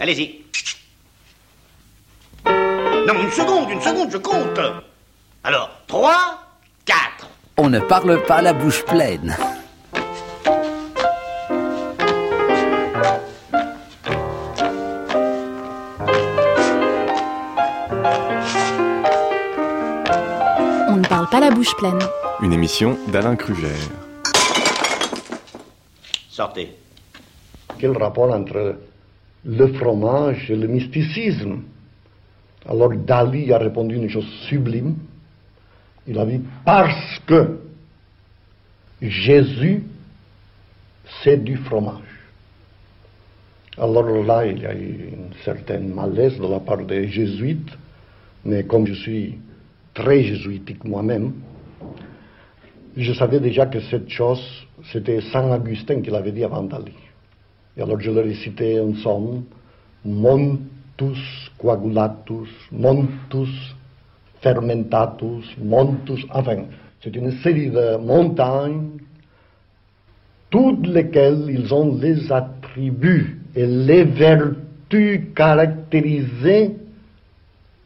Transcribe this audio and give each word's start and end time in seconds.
Allez-y. 0.00 0.44
Non, 2.46 3.14
une 3.20 3.32
seconde, 3.32 3.70
une 3.70 3.80
seconde, 3.80 4.10
je 4.12 4.18
compte. 4.18 4.60
Alors, 5.42 5.70
3, 5.88 6.38
4. 6.84 7.28
On 7.56 7.68
ne 7.68 7.80
parle 7.80 8.22
pas 8.22 8.40
la 8.40 8.52
bouche 8.52 8.84
pleine. 8.84 9.36
On 20.86 20.96
ne 20.96 21.08
parle 21.08 21.28
pas 21.28 21.40
la 21.40 21.50
bouche 21.50 21.74
pleine. 21.76 21.98
Une 22.40 22.52
émission 22.52 22.96
d'Alain 23.08 23.34
Kruger. 23.34 23.74
Sortez. 26.30 26.76
Quel 27.80 27.98
rapport 27.98 28.32
entre 28.32 28.76
le 29.48 29.66
fromage 29.72 30.50
et 30.50 30.56
le 30.56 30.68
mysticisme 30.68 31.62
Alors 32.66 32.94
Dali 32.94 33.50
a 33.52 33.58
répondu 33.58 33.96
une 33.96 34.10
chose 34.10 34.28
sublime. 34.46 34.94
Il 36.06 36.18
a 36.18 36.26
dit 36.26 36.40
parce 36.64 37.18
que 37.26 37.58
Jésus, 39.00 39.84
c'est 41.22 41.42
du 41.42 41.56
fromage. 41.56 42.02
Alors 43.78 44.24
là, 44.24 44.44
il 44.44 44.60
y 44.60 44.66
a 44.66 44.74
eu 44.74 45.12
une 45.12 45.32
certaine 45.44 45.94
malaise 45.94 46.36
de 46.38 46.46
la 46.46 46.60
part 46.60 46.84
des 46.84 47.08
jésuites, 47.08 47.70
mais 48.44 48.64
comme 48.64 48.86
je 48.86 48.94
suis 48.94 49.38
très 49.94 50.24
jésuitique 50.24 50.84
moi-même, 50.84 51.32
je 52.96 53.12
savais 53.14 53.40
déjà 53.40 53.66
que 53.66 53.80
cette 53.80 54.10
chose, 54.10 54.42
c'était 54.92 55.20
Saint 55.32 55.54
Augustin 55.54 56.02
qui 56.02 56.10
l'avait 56.10 56.32
dit 56.32 56.44
avant 56.44 56.64
Dali. 56.64 57.07
Et 57.78 57.82
alors 57.82 58.00
je 58.00 58.10
leur 58.10 58.26
ai 58.26 58.34
cité 58.34 58.78
un 58.78 58.90
psaume, 58.90 59.44
Montus 60.04 61.50
coagulatus, 61.58 62.48
montus 62.72 63.74
fermentatus, 64.40 65.44
montus, 65.62 66.24
enfin, 66.30 66.64
c'est 67.00 67.14
une 67.14 67.32
série 67.42 67.70
de 67.70 67.96
montagnes, 67.96 68.90
toutes 70.50 70.86
lesquelles 70.86 71.46
ils 71.48 71.72
ont 71.72 71.96
les 71.96 72.32
attributs 72.32 73.40
et 73.54 73.66
les 73.66 74.04
vertus 74.04 75.20
caractérisées 75.34 76.76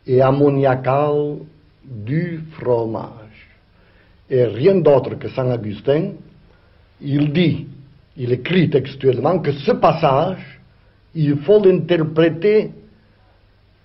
et 0.07 0.23
ammoniacales 0.23 1.39
du 1.85 2.41
fromage. 2.53 3.49
Et 4.31 4.45
rien 4.45 4.77
d'autre 4.77 5.17
que 5.17 5.29
Saint 5.29 5.53
Augustin, 5.53 6.13
il 7.01 7.33
dit, 7.33 7.67
il 8.17 8.33
écrit 8.33 8.69
textuellement 8.71 9.39
que 9.39 9.53
ce 9.53 9.73
passage, 9.73 10.61
il 11.15 11.37
faut 11.39 11.63
l'interpréter 11.63 12.71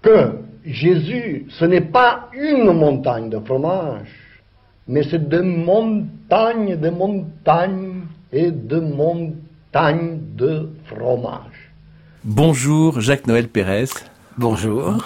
que 0.01 0.31
Jésus, 0.65 1.45
ce 1.49 1.65
n'est 1.65 1.81
pas 1.81 2.29
une 2.33 2.71
montagne 2.73 3.29
de 3.29 3.39
fromage, 3.39 4.09
mais 4.87 5.03
c'est 5.03 5.27
de 5.29 5.41
montagnes, 5.41 6.77
de 6.77 6.89
montagnes 6.89 8.01
et 8.31 8.51
de 8.51 8.79
montagnes 8.79 10.19
de 10.35 10.69
fromage. 10.85 11.71
Bonjour 12.23 12.99
Jacques-Noël 12.99 13.47
Pérez. 13.47 13.89
Bonjour. 14.37 14.97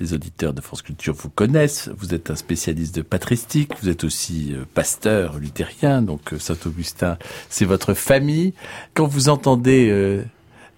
Les 0.00 0.14
auditeurs 0.14 0.54
de 0.54 0.60
France 0.60 0.82
Culture 0.82 1.14
vous 1.14 1.28
connaissent. 1.28 1.90
Vous 1.96 2.14
êtes 2.14 2.30
un 2.30 2.36
spécialiste 2.36 2.94
de 2.94 3.02
patristique. 3.02 3.72
Vous 3.80 3.88
êtes 3.88 4.04
aussi 4.04 4.54
euh, 4.54 4.64
pasteur 4.74 5.38
luthérien. 5.38 6.02
Donc 6.02 6.32
euh, 6.32 6.38
Saint-Augustin, 6.38 7.18
c'est 7.48 7.64
votre 7.64 7.94
famille. 7.94 8.54
Quand 8.94 9.06
vous 9.06 9.28
entendez 9.28 9.88
euh, 9.90 10.24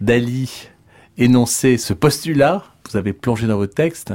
Dali 0.00 0.68
énoncer 1.16 1.78
ce 1.78 1.94
postulat, 1.94 2.64
vous 2.90 2.96
avez 2.96 3.12
plongé 3.12 3.46
dans 3.46 3.56
vos 3.56 3.68
textes. 3.68 4.12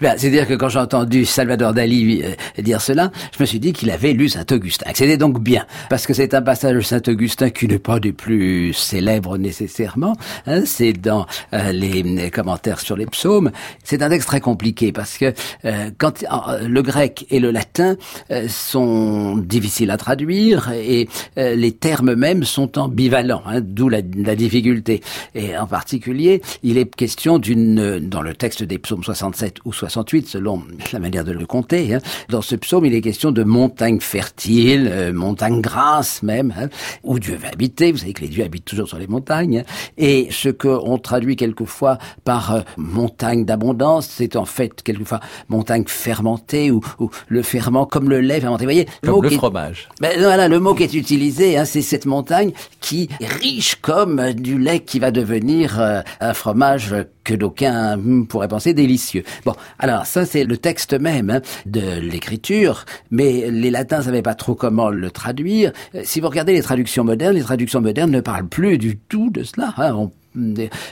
Ben, 0.00 0.14
C'est-à-dire 0.16 0.46
que 0.46 0.54
quand 0.54 0.68
j'ai 0.68 0.78
entendu 0.78 1.24
Salvador 1.24 1.72
Dali 1.74 2.22
euh, 2.22 2.62
dire 2.62 2.80
cela, 2.80 3.10
je 3.36 3.42
me 3.42 3.46
suis 3.46 3.60
dit 3.60 3.72
qu'il 3.72 3.90
avait 3.90 4.12
lu 4.12 4.28
Saint-Augustin. 4.28 4.90
C'était 4.94 5.16
donc 5.16 5.40
bien, 5.40 5.66
parce 5.88 6.06
que 6.06 6.14
c'est 6.14 6.34
un 6.34 6.42
passage 6.42 6.74
de 6.74 6.80
Saint-Augustin 6.80 7.50
qui 7.50 7.68
n'est 7.68 7.78
pas 7.78 8.00
des 8.00 8.12
plus 8.12 8.72
célèbres 8.72 9.38
nécessairement. 9.38 10.16
hein. 10.46 10.62
c'est 10.64 10.92
dans 10.92 11.26
euh, 11.52 11.72
les, 11.72 12.02
les 12.02 12.30
commentaires 12.30 12.80
sur 12.80 12.96
les 12.96 13.06
psaumes. 13.06 13.50
C'est 13.84 14.02
un 14.02 14.08
texte 14.08 14.28
très 14.28 14.40
compliqué, 14.40 14.92
parce 14.92 15.18
que 15.18 15.32
euh, 15.64 15.90
quand 15.98 16.22
euh, 16.22 16.68
le 16.68 16.82
grec 16.82 17.26
et 17.30 17.40
le 17.40 17.50
latin 17.50 17.96
euh, 18.30 18.48
sont 18.48 19.36
difficiles 19.36 19.90
à 19.90 19.96
traduire, 19.96 20.70
et 20.72 21.08
euh, 21.38 21.54
les 21.54 21.72
termes 21.72 22.14
mêmes 22.14 22.44
sont 22.44 22.78
ambivalents, 22.78 23.42
hein, 23.46 23.60
d'où 23.62 23.88
la, 23.88 24.00
la 24.16 24.34
difficulté. 24.36 25.02
Et 25.34 25.56
en 25.56 25.66
particulier, 25.66 26.42
il 26.62 26.78
est 26.78 26.94
question 26.94 27.38
d'une, 27.38 27.98
dans 28.00 28.22
le 28.22 28.34
texte 28.34 28.62
des 28.62 28.78
psaumes 28.78 29.04
67 29.04 29.56
ou 29.64 29.72
68, 29.72 30.26
selon 30.28 30.62
la 30.92 30.98
manière 30.98 31.24
de 31.24 31.32
le 31.32 31.46
compter. 31.46 31.94
hein. 31.94 31.98
Dans 32.28 32.42
ce 32.42 32.56
psaume, 32.56 32.84
il 32.86 32.94
est 32.94 33.00
question 33.00 33.30
de 33.30 33.42
montagnes 33.44 34.00
fertiles, 34.00 34.88
euh, 34.90 35.12
montagnes 35.12 35.60
grasses 35.60 36.22
même, 36.22 36.52
hein, 36.58 36.68
où 37.02 37.18
Dieu 37.18 37.36
va 37.40 37.48
habiter. 37.48 37.92
Vous 37.92 37.98
savez 37.98 38.12
que 38.12 38.22
les 38.22 38.28
dieux 38.28 38.44
habitent 38.44 38.64
toujours 38.64 38.88
sur 38.88 38.98
les 38.98 39.06
montagnes. 39.06 39.58
hein. 39.58 39.64
Et 39.98 40.28
ce 40.30 40.48
qu'on 40.48 40.98
traduit 40.98 41.36
quelquefois 41.36 41.98
par 42.24 42.54
euh, 42.54 42.60
montagne 42.76 43.44
d'abondance, 43.44 44.06
c'est 44.10 44.36
en 44.36 44.44
fait 44.44 44.82
quelquefois 44.82 45.20
montagne 45.48 45.84
fermentée 45.86 46.70
ou, 46.70 46.80
ou 46.98 47.10
le 47.28 47.42
ferment 47.42 47.86
comme 47.86 48.08
le 48.08 48.20
lait 48.20 48.40
fermenté. 48.40 48.64
Vous 48.64 48.70
voyez, 48.70 48.86
Comme 49.02 49.14
mot 49.14 49.22
le 49.22 49.28
qui 49.28 49.34
est- 49.34 49.38
fromage. 49.38 49.88
ben, 50.00 50.18
voilà, 50.18 50.48
le 50.48 50.60
mot 50.60 50.74
qui 50.74 50.82
est 50.84 50.94
utilisé, 50.94 51.56
hein, 51.56 51.64
c'est 51.64 51.82
cette 51.82 52.06
montagne 52.06 52.52
qui 52.80 53.08
est 53.20 53.26
riche 53.26 53.76
comme 53.80 54.32
du 54.32 54.58
lait 54.58 54.80
qui 54.80 54.98
va 54.98 55.10
devenir 55.10 55.80
euh, 55.80 56.00
un 56.20 56.34
fromage 56.34 56.94
que 57.24 57.34
d'aucuns 57.34 57.94
hum, 57.94 58.26
pourraient 58.26 58.48
penser 58.48 58.74
délicieux. 58.74 59.24
Bon, 59.44 59.54
alors 59.78 60.06
ça 60.06 60.24
c'est 60.26 60.44
le 60.44 60.56
texte 60.56 60.94
même 60.94 61.30
hein, 61.30 61.40
de 61.66 62.00
l'écriture, 62.00 62.84
mais 63.10 63.50
les 63.50 63.70
latins 63.70 64.02
savaient 64.02 64.22
pas 64.22 64.34
trop 64.34 64.54
comment 64.54 64.90
le 64.90 65.10
traduire. 65.10 65.72
Euh, 65.94 66.02
Si 66.04 66.20
vous 66.20 66.28
regardez 66.28 66.52
les 66.52 66.62
traductions 66.62 67.04
modernes, 67.04 67.34
les 67.34 67.42
traductions 67.42 67.80
modernes 67.80 68.10
ne 68.10 68.20
parlent 68.20 68.48
plus 68.48 68.78
du 68.78 68.96
tout 68.98 69.30
de 69.30 69.42
cela. 69.42 69.74
hein. 69.78 70.10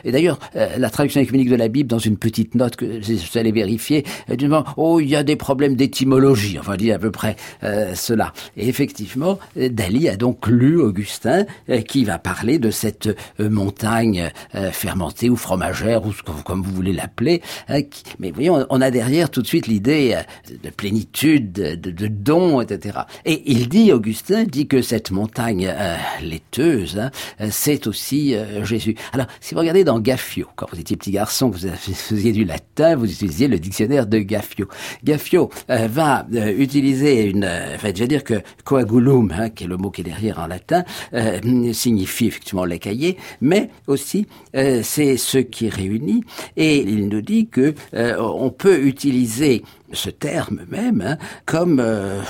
Et 0.04 0.12
d'ailleurs, 0.12 0.38
euh, 0.56 0.76
la 0.78 0.90
traduction 0.90 1.20
écuménique 1.20 1.48
de 1.50 1.56
la 1.56 1.68
Bible, 1.68 1.88
dans 1.88 1.98
une 1.98 2.16
petite 2.16 2.54
note 2.54 2.76
que 2.76 3.00
suis 3.00 3.38
allé 3.38 3.52
vérifier, 3.52 4.04
elle 4.28 4.36
dit 4.36 4.46
oh 4.76 5.00
il 5.00 5.08
y 5.08 5.16
a 5.16 5.22
des 5.22 5.36
problèmes 5.36 5.76
d'étymologie, 5.76 6.58
enfin 6.58 6.76
dit 6.76 6.92
à 6.92 6.98
peu 6.98 7.10
près 7.10 7.36
euh, 7.62 7.94
cela. 7.94 8.32
Et 8.56 8.68
effectivement, 8.68 9.38
euh, 9.56 9.68
Dali 9.68 10.08
a 10.08 10.16
donc 10.16 10.46
lu 10.46 10.78
Augustin 10.80 11.44
euh, 11.68 11.80
qui 11.80 12.04
va 12.04 12.18
parler 12.18 12.58
de 12.58 12.70
cette 12.70 13.08
euh, 13.40 13.48
montagne 13.50 14.30
euh, 14.54 14.70
fermentée 14.70 15.30
ou 15.30 15.36
fromagère 15.36 16.04
ou 16.06 16.10
vous- 16.10 16.42
comme 16.44 16.62
vous 16.62 16.72
voulez 16.72 16.92
l'appeler. 16.92 17.42
qui- 17.90 18.02
mais 18.18 18.28
vous 18.28 18.34
voyez, 18.34 18.50
on, 18.50 18.66
on 18.70 18.80
a 18.80 18.90
derrière 18.90 19.30
tout 19.30 19.42
de 19.42 19.46
suite 19.46 19.66
l'idée 19.66 20.14
euh, 20.16 20.54
de 20.64 20.70
plénitude, 20.70 21.52
de, 21.52 21.74
de 21.74 22.06
don, 22.08 22.60
etc. 22.60 23.00
Et 23.24 23.42
il 23.50 23.68
dit, 23.68 23.92
Augustin 23.92 24.44
dit 24.44 24.66
que 24.66 24.82
cette 24.82 25.10
montagne 25.10 25.68
euh, 25.70 25.96
laiteuse, 26.22 26.98
hein, 26.98 27.10
euh, 27.40 27.48
c'est 27.50 27.86
aussi 27.86 28.34
euh, 28.34 28.64
Jésus. 28.64 28.94
Alors, 29.12 29.26
si 29.40 29.54
vous 29.54 29.60
regardez 29.60 29.84
dans 29.84 30.00
Gaffio, 30.00 30.46
quand 30.56 30.66
vous 30.72 30.80
étiez 30.80 30.96
petit 30.96 31.10
garçon, 31.10 31.50
vous 31.54 31.58
faisiez 31.94 32.32
du 32.32 32.44
latin, 32.44 32.96
vous 32.96 33.10
utilisiez 33.10 33.48
le 33.48 33.58
dictionnaire 33.58 34.06
de 34.06 34.18
Gaffio. 34.18 34.66
Gaffio 35.04 35.50
euh, 35.70 35.86
va 35.88 36.26
euh, 36.34 36.52
utiliser 36.56 37.24
une... 37.24 37.44
euh, 37.44 37.74
Enfin, 37.74 37.90
je 37.94 38.00
vais 38.00 38.08
dire 38.08 38.24
que 38.24 38.34
coagulum, 38.64 39.32
hein, 39.36 39.48
qui 39.50 39.64
est 39.64 39.66
le 39.66 39.76
mot 39.76 39.90
qui 39.90 40.00
est 40.02 40.04
derrière 40.04 40.38
en 40.38 40.46
latin, 40.46 40.84
euh, 41.14 41.72
signifie 41.72 42.26
effectivement 42.26 42.64
les 42.64 42.78
cahiers, 42.78 43.16
mais 43.40 43.70
aussi 43.86 44.26
c'est 44.52 45.16
ce 45.16 45.38
qui 45.38 45.68
réunit. 45.68 46.22
Et 46.56 46.78
il 46.78 47.08
nous 47.08 47.20
dit 47.22 47.48
que 47.48 47.74
on 47.92 48.50
peut 48.50 48.78
utiliser 48.84 49.62
ce 49.92 50.10
terme 50.10 50.60
même 50.68 51.02
hein, 51.04 51.16
comme 51.46 51.80
euh, 51.80 52.20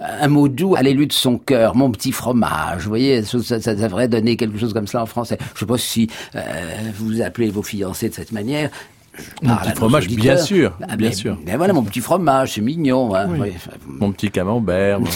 un 0.00 0.28
mot 0.28 0.48
doux 0.48 0.74
à 0.76 0.82
l'élu 0.82 1.06
de 1.06 1.12
son 1.12 1.38
cœur, 1.38 1.76
mon 1.76 1.90
petit 1.90 2.12
fromage. 2.12 2.84
Vous 2.84 2.88
voyez, 2.88 3.22
ça, 3.22 3.60
ça, 3.60 3.74
devrait 3.74 4.08
donner 4.08 4.36
quelque 4.36 4.58
chose 4.58 4.72
comme 4.72 4.86
ça 4.86 5.02
en 5.02 5.06
français. 5.06 5.38
Je 5.54 5.60
sais 5.60 5.66
pas 5.66 5.78
si 5.78 6.08
euh, 6.34 6.40
vous 6.96 7.20
appelez 7.20 7.50
vos 7.50 7.62
fiancés 7.62 8.08
de 8.08 8.14
cette 8.14 8.32
manière. 8.32 8.70
Je 9.42 9.48
Mon 9.48 9.56
petit 9.56 9.70
fromage, 9.76 10.06
bien 10.08 10.36
sûr, 10.36 10.76
Ah, 10.88 10.96
bien 10.96 11.08
mais- 11.10 11.14
sûr. 11.14 11.38
Mais 11.46 11.56
voilà, 11.56 11.72
mon 11.72 11.82
petit 11.82 12.00
fromage, 12.00 12.54
c'est 12.54 12.60
mignon. 12.60 13.14
Hein. 13.14 13.28
Oui, 13.38 13.52
Mon 13.86 14.12
petit 14.12 14.30
camembert. 14.30 15.00
mon-. 15.00 15.06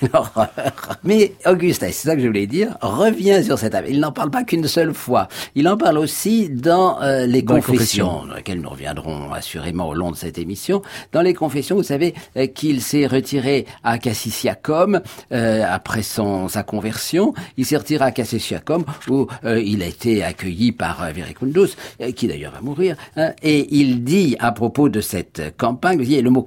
Mais 1.04 1.32
Augustin, 1.46 1.86
c'est 1.86 2.08
ça 2.08 2.16
que 2.16 2.22
je 2.22 2.26
voulais 2.26 2.46
dire, 2.46 2.76
revient 2.80 3.42
sur 3.44 3.58
cette 3.58 3.74
affaire. 3.74 3.90
Il 3.90 4.00
n'en 4.00 4.12
parle 4.12 4.30
pas 4.30 4.44
qu'une 4.44 4.66
seule 4.66 4.94
fois. 4.94 5.28
Il 5.54 5.68
en 5.68 5.76
parle 5.76 5.98
aussi 5.98 6.48
dans 6.48 7.00
euh, 7.02 7.26
les 7.26 7.42
Dans 7.42 7.56
confessions, 7.56 8.06
confessions. 8.08 8.26
dans 8.28 8.34
lesquelles 8.36 8.60
nous 8.60 8.68
reviendrons 8.70 9.32
assurément 9.32 9.88
au 9.88 9.94
long 9.94 10.10
de 10.10 10.16
cette 10.16 10.38
émission. 10.38 10.82
Dans 11.12 11.22
les 11.22 11.34
confessions, 11.34 11.76
vous 11.76 11.82
savez 11.82 12.14
euh, 12.36 12.46
qu'il 12.46 12.80
s'est 12.82 13.06
retiré 13.06 13.66
à 13.84 13.98
Cassisiacum 13.98 15.00
euh, 15.32 15.64
après 15.68 16.02
son 16.02 16.48
sa 16.48 16.62
conversion. 16.62 17.34
Il 17.56 17.66
s'est 17.66 17.76
retiré 17.76 18.04
à 18.04 18.10
Cassisiacum 18.10 18.84
où 19.08 19.26
euh, 19.44 19.60
il 19.60 19.82
a 19.82 19.86
été 19.86 20.22
accueilli 20.24 20.72
par 20.72 21.02
euh, 21.02 21.10
Verecundus, 21.12 21.76
euh, 22.00 22.12
qui 22.12 22.26
d'ailleurs 22.26 22.52
va 22.52 22.60
mourir. 22.60 22.96
hein, 23.16 23.32
et 23.42 23.66
il 23.74 24.04
dit 24.04 24.36
à 24.38 24.52
propos 24.52 24.88
de 24.88 25.00
cette 25.00 25.56
campagne, 25.56 25.98
vous 25.98 26.04
voyez, 26.04 26.22
le 26.22 26.30
mot 26.30 26.42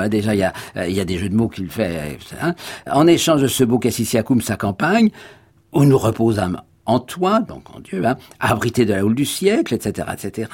hein, 0.00 0.08
déjà 0.08 0.34
il 0.34 0.38
y 0.38 0.42
a, 0.44 0.52
euh, 0.76 0.86
il 0.86 0.94
y 0.94 1.00
a 1.00 1.04
des 1.04 1.18
jeux 1.18 1.28
de 1.28 1.34
mots 1.34 1.48
qu'il 1.48 1.70
fait. 1.70 2.18
hein. 2.40 2.54
En 2.90 3.06
échange 3.06 3.42
de 3.42 3.48
ce 3.48 3.64
beau 3.64 3.78
Cassisiacum, 3.78 4.40
sa 4.40 4.56
campagne, 4.56 5.10
où 5.72 5.84
nous 5.84 5.98
reposâmes 5.98 6.60
en 6.86 6.98
toi, 7.00 7.40
donc 7.40 7.74
en 7.74 7.80
Dieu, 7.80 8.04
hein, 8.04 8.16
abrité 8.40 8.84
de 8.84 8.92
la 8.92 9.04
houle 9.04 9.14
du 9.14 9.24
siècle, 9.24 9.74
etc., 9.74 10.08
etc. 10.12 10.50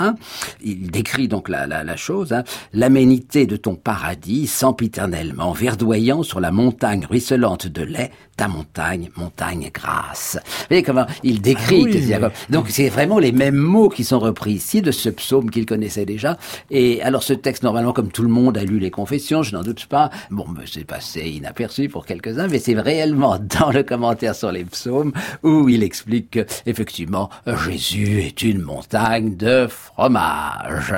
Il 0.63 0.91
décrit 0.91 1.29
donc 1.29 1.49
la, 1.49 1.67
la, 1.67 1.83
la 1.85 1.97
chose, 1.97 2.33
hein, 2.33 2.45
l'aménité 2.73 3.47
de 3.47 3.57
ton 3.57 3.75
paradis, 3.75 4.47
sempiternellement, 4.47 5.53
verdoyant 5.53 6.23
sur 6.23 6.41
la 6.41 6.51
montagne 6.51 7.05
ruisselante 7.09 7.67
de 7.67 7.83
lait, 7.83 8.11
ta 8.37 8.49
montagne, 8.49 9.11
montagne 9.17 9.71
grasse. 9.73 10.39
Vous 10.45 10.65
voyez 10.71 10.83
comment 10.83 11.07
il 11.23 11.41
décrit. 11.43 11.83
Ah 11.83 11.85
oui, 11.85 12.07
mais- 12.21 12.55
Donc 12.55 12.69
c'est 12.71 12.89
vraiment 12.89 13.19
les 13.19 13.33
mêmes 13.33 13.57
mots 13.57 13.89
qui 13.89 14.05
sont 14.05 14.19
repris 14.19 14.53
ici 14.53 14.81
de 14.83 14.91
ce 14.91 15.09
psaume 15.11 15.51
qu'il 15.51 15.67
connaissait 15.67 16.07
déjà. 16.07 16.39
Et 16.71 17.03
alors 17.03 17.23
ce 17.23 17.33
texte, 17.35 17.63
normalement, 17.63 17.93
comme 17.93 18.11
tout 18.11 18.23
le 18.23 18.29
monde 18.29 18.57
a 18.57 18.65
lu 18.65 18.79
les 18.79 18.91
confessions, 18.91 19.43
je 19.43 19.55
n'en 19.55 19.63
doute 19.63 19.87
pas, 19.87 20.11
bon, 20.31 20.47
ben, 20.49 20.63
c'est 20.67 20.85
passé 20.85 21.21
inaperçu 21.29 21.89
pour 21.89 22.07
quelques-uns, 22.07 22.49
mais 22.49 22.59
c'est 22.59 22.79
réellement 22.79 23.39
dans 23.61 23.71
le 23.71 23.83
commentaire 23.83 24.35
sur 24.35 24.53
les 24.53 24.65
psaumes 24.65 25.13
où 25.43 25.69
il 25.69 25.83
explique 25.83 26.20
que, 26.25 26.47
effectivement, 26.67 27.31
Jésus 27.47 28.21
est 28.23 28.43
une 28.43 28.61
montagne 28.61 29.37
de 29.37 29.67
fromage. 29.67 30.95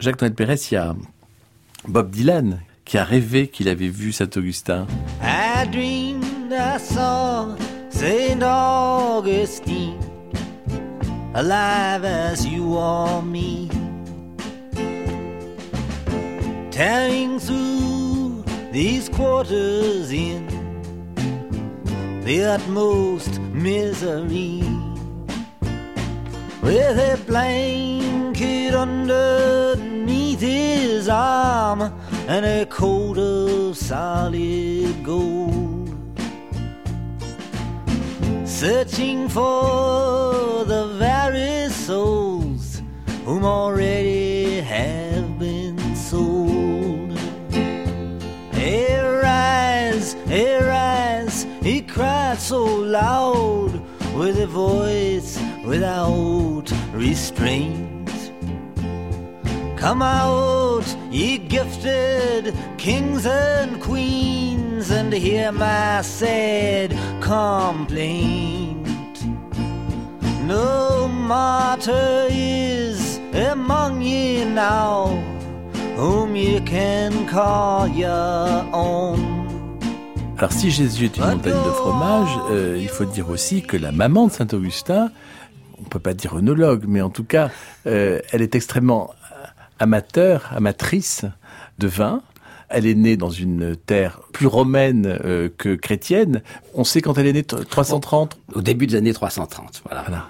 Jacques-Noël 0.00 0.34
Pérez, 0.34 0.60
il 0.70 0.74
y 0.74 0.76
a 0.76 0.94
Bob 1.86 2.10
Dylan 2.10 2.60
qui 2.84 2.98
a 2.98 3.04
rêvé 3.04 3.48
qu'il 3.48 3.68
avait 3.68 3.88
vu 3.88 4.12
Saint-Augustin. 4.12 4.86
I 5.22 5.66
dreamed 5.70 6.52
I 6.52 6.78
saw 6.78 7.56
St. 7.90 8.42
Augustine 8.42 9.98
alive 11.34 12.04
as 12.04 12.44
you 12.46 12.74
or 12.76 13.22
me, 13.22 13.70
tearing 16.70 17.38
through 17.38 18.44
these 18.72 19.08
quarters 19.08 20.12
in 20.12 20.51
the 22.24 22.44
utmost 22.44 23.40
misery. 23.40 24.62
With 26.62 26.98
a 26.98 27.18
blanket 27.26 28.74
underneath 28.74 30.40
his 30.40 31.08
arm 31.08 31.82
and 32.28 32.46
a 32.46 32.66
coat 32.66 33.18
of 33.18 33.76
solid 33.76 35.04
gold. 35.04 35.90
Searching 38.44 39.28
for 39.28 40.64
the 40.64 40.86
very 40.98 41.68
souls 41.70 42.80
whom 43.24 43.44
already 43.44 44.60
have 44.60 45.38
been 45.40 45.96
sold. 45.96 47.18
Arise, 48.54 50.14
arise, 50.30 51.01
cried 51.92 52.38
so 52.38 52.64
loud 52.64 53.72
with 54.14 54.38
a 54.40 54.46
voice 54.46 55.38
without 55.62 56.64
restraint. 56.94 58.10
Come 59.76 60.00
out, 60.00 60.86
ye 61.10 61.36
gifted 61.36 62.56
kings 62.78 63.26
and 63.26 63.78
queens, 63.82 64.90
and 64.90 65.12
hear 65.12 65.52
my 65.52 66.00
sad 66.00 66.92
complaint. 67.20 68.88
No 70.46 71.08
martyr 71.08 72.26
is 72.30 73.18
among 73.34 74.00
ye 74.00 74.46
now, 74.46 75.08
whom 75.96 76.36
ye 76.36 76.58
can 76.60 77.28
call 77.28 77.86
your 77.86 78.66
own. 78.72 79.31
Alors 80.42 80.50
si 80.50 80.72
Jésus 80.72 81.04
est 81.04 81.18
une 81.18 81.24
montagne 81.24 81.52
de 81.52 81.70
fromage, 81.70 82.36
euh, 82.50 82.76
il 82.76 82.88
faut 82.88 83.04
dire 83.04 83.30
aussi 83.30 83.62
que 83.62 83.76
la 83.76 83.92
maman 83.92 84.26
de 84.26 84.32
Saint-Augustin, 84.32 85.12
on 85.78 85.84
peut 85.84 86.00
pas 86.00 86.14
dire 86.14 86.34
œnologue, 86.34 86.82
mais 86.88 87.00
en 87.00 87.10
tout 87.10 87.22
cas, 87.22 87.48
euh, 87.86 88.18
elle 88.32 88.42
est 88.42 88.56
extrêmement 88.56 89.14
amateur, 89.78 90.50
amatrice 90.52 91.26
de 91.78 91.86
vin. 91.86 92.22
Elle 92.70 92.86
est 92.86 92.96
née 92.96 93.16
dans 93.16 93.30
une 93.30 93.76
terre 93.76 94.18
plus 94.32 94.48
romaine 94.48 95.16
euh, 95.24 95.48
que 95.56 95.76
chrétienne. 95.76 96.42
On 96.74 96.82
sait 96.82 97.02
quand 97.02 97.16
elle 97.18 97.28
est 97.28 97.34
née, 97.34 97.44
t- 97.44 97.64
330 97.64 98.36
Au 98.54 98.62
début 98.62 98.88
des 98.88 98.96
années 98.96 99.14
330, 99.14 99.82
voilà. 99.86 100.02
Voilà. 100.08 100.26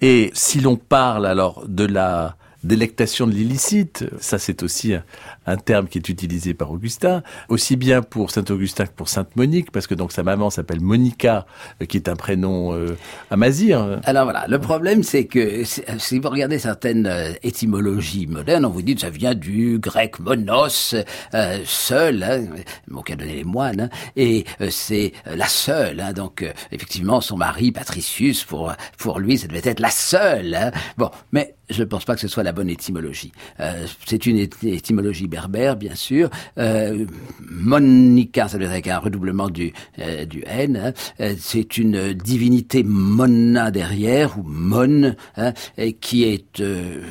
Et 0.00 0.30
si 0.32 0.60
l'on 0.60 0.76
parle 0.76 1.26
alors 1.26 1.64
de 1.66 1.86
la 1.86 2.36
délectation 2.62 3.26
de 3.26 3.32
l'illicite, 3.32 4.04
ça 4.20 4.38
c'est 4.38 4.62
aussi 4.62 4.94
un, 4.94 5.02
un 5.46 5.56
terme 5.56 5.88
qui 5.88 5.98
est 5.98 6.08
utilisé 6.08 6.54
par 6.54 6.70
Augustin, 6.70 7.22
aussi 7.48 7.76
bien 7.76 8.02
pour 8.02 8.30
Saint 8.30 8.44
Augustin 8.50 8.86
que 8.86 8.92
pour 8.92 9.08
Sainte 9.08 9.36
Monique, 9.36 9.70
parce 9.70 9.86
que 9.86 9.94
donc 9.94 10.12
sa 10.12 10.22
maman 10.22 10.50
s'appelle 10.50 10.80
Monica, 10.80 11.46
euh, 11.80 11.86
qui 11.86 11.96
est 11.96 12.08
un 12.08 12.16
prénom 12.16 12.74
euh, 12.74 12.96
amazir. 13.30 14.00
Alors 14.04 14.24
voilà, 14.24 14.46
le 14.48 14.58
problème 14.58 15.02
c'est 15.02 15.26
que 15.26 15.64
si 15.64 15.82
si 15.98 16.18
vous 16.18 16.28
regardez 16.28 16.58
certaines 16.58 17.06
euh, 17.06 17.32
étymologies 17.42 18.26
modernes, 18.26 18.64
on 18.64 18.70
vous 18.70 18.82
dit 18.82 18.94
que 18.94 19.00
ça 19.02 19.10
vient 19.10 19.34
du 19.34 19.78
grec 19.78 20.18
monos, 20.20 20.94
euh, 21.34 21.58
seul, 21.64 22.22
hein, 22.22 22.44
mot 22.88 23.02
qu'a 23.02 23.16
donné 23.16 23.34
les 23.34 23.44
moines, 23.44 23.82
hein, 23.82 23.88
et 24.16 24.44
euh, 24.60 24.68
c'est 24.70 25.12
euh, 25.26 25.36
la 25.36 25.48
seule. 25.48 26.00
Hein, 26.00 26.12
donc 26.12 26.42
euh, 26.42 26.52
effectivement, 26.72 27.20
son 27.20 27.36
mari 27.36 27.72
Patricius, 27.72 28.44
pour 28.44 28.72
pour 28.98 29.20
lui, 29.20 29.38
ça 29.38 29.46
devait 29.46 29.62
être 29.64 29.80
la 29.80 29.90
seule. 29.90 30.54
Hein. 30.54 30.70
Bon, 30.96 31.10
mais 31.32 31.54
je 31.68 31.80
ne 31.82 31.88
pense 31.88 32.04
pas 32.04 32.14
que 32.14 32.20
ce 32.20 32.28
soit 32.28 32.42
la 32.44 32.52
bonne 32.52 32.70
étymologie. 32.70 33.32
Euh, 33.60 33.86
c'est 34.06 34.26
une 34.26 34.38
éty- 34.38 34.74
étymologie 34.74 35.26
berbère, 35.36 35.76
bien 35.76 35.94
sûr. 35.94 36.30
Euh, 36.56 37.04
Monica, 37.40 38.48
ça 38.48 38.56
doit 38.56 38.68
être 38.68 38.72
avec 38.72 38.88
un 38.88 38.98
redoublement 38.98 39.50
du, 39.50 39.74
euh, 39.98 40.24
du 40.24 40.42
N. 40.46 40.76
hein. 40.76 40.92
Euh, 41.20 41.34
c'est 41.38 41.76
une 41.76 42.14
divinité 42.14 42.82
mona 42.82 43.70
derrière, 43.70 44.38
ou 44.38 44.42
mon, 44.46 45.14
hein, 45.36 45.52
qui 46.00 46.24
est 46.24 46.60
euh, 46.60 47.02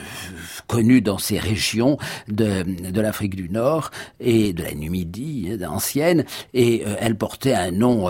connue 0.66 1.02
dans 1.02 1.20
ces 1.20 1.38
régions 1.38 1.98
de, 2.28 2.64
de 2.92 3.02
l'Afrique 3.02 3.36
du 3.36 3.48
Nord 3.48 3.92
et 4.20 4.54
de 4.54 4.64
la 4.64 4.74
Numidie 4.74 5.52
hein, 5.52 5.70
ancienne. 5.70 6.26
Et 6.56 6.84
elle 7.00 7.16
portait 7.16 7.54
un 7.54 7.72
nom 7.72 8.10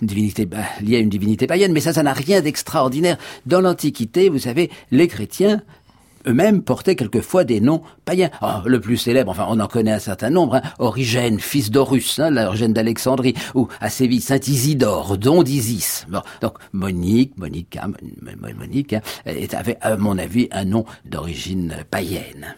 divinité 0.00 0.46
bah, 0.46 0.58
lié 0.80 0.96
à 0.96 1.00
une 1.00 1.08
divinité 1.08 1.48
païenne, 1.48 1.72
mais 1.72 1.80
ça, 1.80 1.92
ça 1.92 2.04
n'a 2.04 2.12
rien 2.12 2.40
d'extraordinaire. 2.40 3.16
Dans 3.46 3.60
l'Antiquité, 3.60 4.28
vous 4.28 4.38
savez, 4.38 4.70
les 4.92 5.08
chrétiens 5.08 5.62
eux-mêmes 6.26 6.62
portaient 6.62 6.96
quelquefois 6.96 7.44
des 7.44 7.60
noms 7.60 7.82
païens. 8.04 8.30
Ah, 8.40 8.62
le 8.66 8.80
plus 8.80 8.96
célèbre, 8.96 9.30
enfin 9.30 9.46
on 9.48 9.60
en 9.60 9.66
connaît 9.66 9.92
un 9.92 9.98
certain 9.98 10.30
nombre, 10.30 10.56
hein, 10.56 10.62
Origène, 10.78 11.40
fils 11.40 11.70
d'Horus, 11.70 12.18
hein, 12.18 12.30
l'Origène 12.30 12.72
d'Alexandrie, 12.72 13.34
ou 13.54 13.68
à 13.80 13.90
Séville, 13.90 14.20
Saint 14.20 14.40
Isidore, 14.46 15.18
don 15.18 15.42
d'Isis. 15.42 16.06
Donc 16.40 16.54
Monique, 16.72 17.36
Monica, 17.38 17.86
Mon- 17.86 17.94
Mon- 18.40 18.54
Monique, 18.58 18.92
hein, 18.94 19.00
avait 19.52 19.78
à 19.80 19.96
mon 19.96 20.18
avis 20.18 20.48
un 20.52 20.64
nom 20.64 20.84
d'origine 21.04 21.76
païenne. 21.90 22.54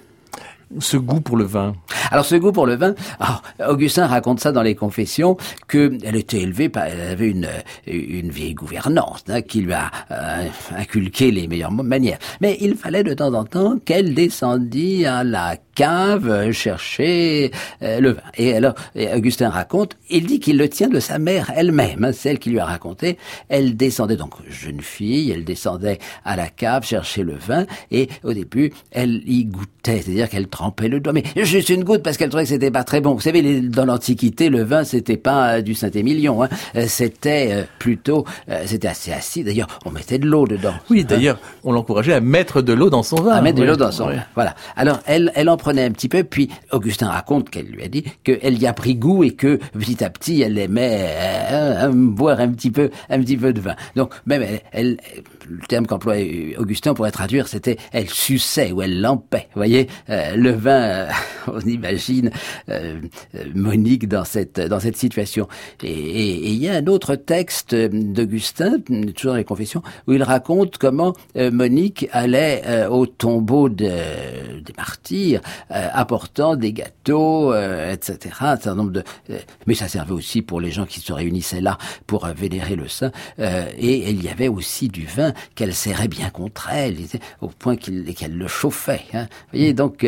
Ce 0.80 0.96
goût 0.96 1.20
pour 1.20 1.36
le 1.36 1.44
vin. 1.44 1.74
Alors 2.10 2.24
ce 2.24 2.34
goût 2.34 2.52
pour 2.52 2.66
le 2.66 2.74
vin, 2.74 2.94
ah, 3.20 3.40
Augustin 3.68 4.06
raconte 4.06 4.40
ça 4.40 4.50
dans 4.50 4.62
les 4.62 4.74
Confessions 4.74 5.36
que 5.68 5.96
elle 6.04 6.16
était 6.16 6.40
élevée 6.40 6.68
par, 6.68 6.84
elle 6.84 7.00
avait 7.00 7.30
une 7.30 7.48
une 7.86 8.30
vieille 8.30 8.54
gouvernante 8.54 9.24
hein, 9.28 9.42
qui 9.42 9.60
lui 9.60 9.72
a 9.72 9.90
euh, 10.10 10.48
inculqué 10.76 11.30
les 11.30 11.46
meilleures 11.46 11.70
manières. 11.70 12.18
Mais 12.40 12.56
il 12.60 12.74
fallait 12.74 13.04
de 13.04 13.14
temps 13.14 13.32
en 13.34 13.44
temps 13.44 13.78
qu'elle 13.84 14.14
descendît 14.14 15.06
à 15.06 15.22
la 15.22 15.56
cave 15.76 16.50
chercher 16.52 17.52
euh, 17.82 18.00
le 18.00 18.12
vin. 18.12 18.22
Et 18.36 18.54
alors 18.54 18.74
Augustin 19.14 19.50
raconte, 19.50 19.96
il 20.10 20.26
dit 20.26 20.40
qu'il 20.40 20.58
le 20.58 20.68
tient 20.68 20.88
de 20.88 21.00
sa 21.00 21.18
mère 21.18 21.52
elle-même, 21.54 22.04
hein, 22.04 22.12
celle 22.12 22.38
qui 22.38 22.50
lui 22.50 22.58
a 22.58 22.64
raconté. 22.64 23.18
Elle 23.48 23.76
descendait 23.76 24.16
donc 24.16 24.32
jeune 24.48 24.80
fille, 24.80 25.30
elle 25.30 25.44
descendait 25.44 25.98
à 26.24 26.34
la 26.34 26.48
cave 26.48 26.84
chercher 26.84 27.22
le 27.22 27.34
vin 27.34 27.66
et 27.90 28.08
au 28.24 28.32
début 28.32 28.72
elle 28.90 29.22
y 29.26 29.44
goûtait, 29.44 30.02
c'est-à-dire 30.02 30.28
qu'elle 30.28 30.48
trempait 30.56 30.88
le 30.88 31.00
doigt. 31.00 31.12
Mais 31.12 31.22
juste 31.36 31.68
une 31.68 31.84
goutte 31.84 32.02
parce 32.02 32.16
qu'elle 32.16 32.30
trouvait 32.30 32.44
que 32.44 32.48
c'était 32.48 32.70
pas 32.70 32.82
très 32.84 33.00
bon. 33.02 33.12
Vous 33.14 33.20
savez, 33.20 33.42
les- 33.42 33.60
dans 33.60 33.84
l'Antiquité, 33.84 34.48
le 34.48 34.62
vin 34.62 34.84
c'était 34.84 35.16
pas 35.18 35.56
euh, 35.56 35.60
du 35.60 35.74
Saint-Émilion, 35.74 36.42
hein. 36.42 36.48
Euh, 36.76 36.86
c'était 36.88 37.48
euh, 37.52 37.62
plutôt, 37.78 38.24
euh, 38.48 38.62
c'était 38.66 38.88
assez 38.88 39.12
acide. 39.12 39.46
D'ailleurs, 39.46 39.68
on 39.84 39.90
mettait 39.90 40.18
de 40.18 40.26
l'eau 40.26 40.46
dedans. 40.46 40.72
Oui, 40.90 41.00
Hein. 41.02 41.06
d'ailleurs, 41.08 41.38
on 41.64 41.72
l'encourageait 41.72 42.14
à 42.14 42.20
mettre 42.20 42.62
de 42.62 42.72
l'eau 42.72 42.88
dans 42.88 43.02
son 43.02 43.16
vin. 43.16 43.32
à 43.34 43.42
mettre 43.42 43.58
de 43.58 43.64
l'eau 43.64 43.76
dans 43.76 43.92
son 43.92 44.06
vin. 44.06 44.22
Voilà. 44.34 44.54
Alors 44.76 45.00
elle, 45.06 45.30
elle 45.34 45.48
en 45.50 45.56
prenait 45.58 45.84
un 45.84 45.90
petit 45.90 46.08
peu, 46.08 46.24
puis 46.24 46.48
Augustin 46.72 47.08
raconte 47.08 47.50
qu'elle 47.50 47.66
lui 47.66 47.82
a 47.82 47.88
dit 47.88 48.04
qu'elle 48.24 48.58
y 48.58 48.66
a 48.66 48.72
pris 48.72 48.94
goût 48.94 49.24
et 49.24 49.32
que 49.32 49.58
petit 49.78 50.02
à 50.02 50.08
petit 50.10 50.40
elle 50.42 50.56
aimait 50.58 51.10
boire 51.92 52.40
un 52.40 52.48
petit 52.48 52.70
peu, 52.70 52.90
un 53.10 53.20
petit 53.20 53.36
peu 53.36 53.52
de 53.52 53.60
vin. 53.60 53.74
Donc 53.94 54.14
même 54.26 54.42
elle, 54.42 54.60
elle- 54.72 54.96
le 55.48 55.66
terme 55.66 55.86
qu'emploie 55.86 56.16
Augustin 56.58 56.94
pourrait 56.94 57.10
traduire, 57.10 57.46
c'était 57.48 57.76
elle 57.92 58.08
suçait 58.08 58.72
ou 58.72 58.82
elle 58.82 59.00
lampait, 59.00 59.48
vous 59.54 59.60
voyez, 59.60 59.88
euh, 60.08 60.34
le 60.34 60.46
le 60.46 60.52
vin, 60.52 60.82
euh, 60.82 61.08
on 61.48 61.60
imagine 61.60 62.30
euh, 62.68 63.00
euh, 63.34 63.44
Monique 63.54 64.08
dans 64.08 64.24
cette 64.24 64.60
dans 64.60 64.80
cette 64.80 64.96
situation. 64.96 65.48
Et 65.82 66.50
il 66.52 66.56
y 66.56 66.68
a 66.68 66.74
un 66.74 66.86
autre 66.86 67.16
texte 67.16 67.74
d'Augustin, 67.74 68.78
toujours 69.14 69.32
dans 69.32 69.38
les 69.38 69.44
Confessions, 69.44 69.82
où 70.06 70.12
il 70.12 70.22
raconte 70.22 70.78
comment 70.78 71.14
Monique 71.34 72.08
allait 72.12 72.86
au 72.86 73.06
tombeau 73.06 73.68
de, 73.68 73.84
des 74.64 74.72
martyrs, 74.76 75.40
apportant 75.70 76.56
des 76.56 76.72
gâteaux, 76.72 77.54
etc. 77.54 78.34
Un 78.40 78.56
certain 78.56 78.74
nombre 78.74 78.92
de, 78.92 79.04
mais 79.66 79.74
ça 79.74 79.88
servait 79.88 80.12
aussi 80.12 80.42
pour 80.42 80.60
les 80.60 80.70
gens 80.70 80.86
qui 80.86 81.00
se 81.00 81.12
réunissaient 81.12 81.60
là 81.60 81.78
pour 82.06 82.26
vénérer 82.26 82.76
le 82.76 82.88
saint. 82.88 83.12
et 83.38 84.10
il 84.10 84.22
y 84.22 84.28
avait 84.28 84.48
aussi 84.48 84.88
du 84.88 85.06
vin 85.06 85.32
qu'elle 85.54 85.74
serrait 85.74 86.08
bien 86.08 86.30
contre 86.30 86.70
elle, 86.70 86.96
au 87.40 87.48
point 87.48 87.76
qu'elle 87.76 88.36
le 88.36 88.48
chauffait. 88.48 89.02
Hein. 89.12 89.26
Vous 89.30 89.58
voyez, 89.58 89.74
donc 89.74 90.06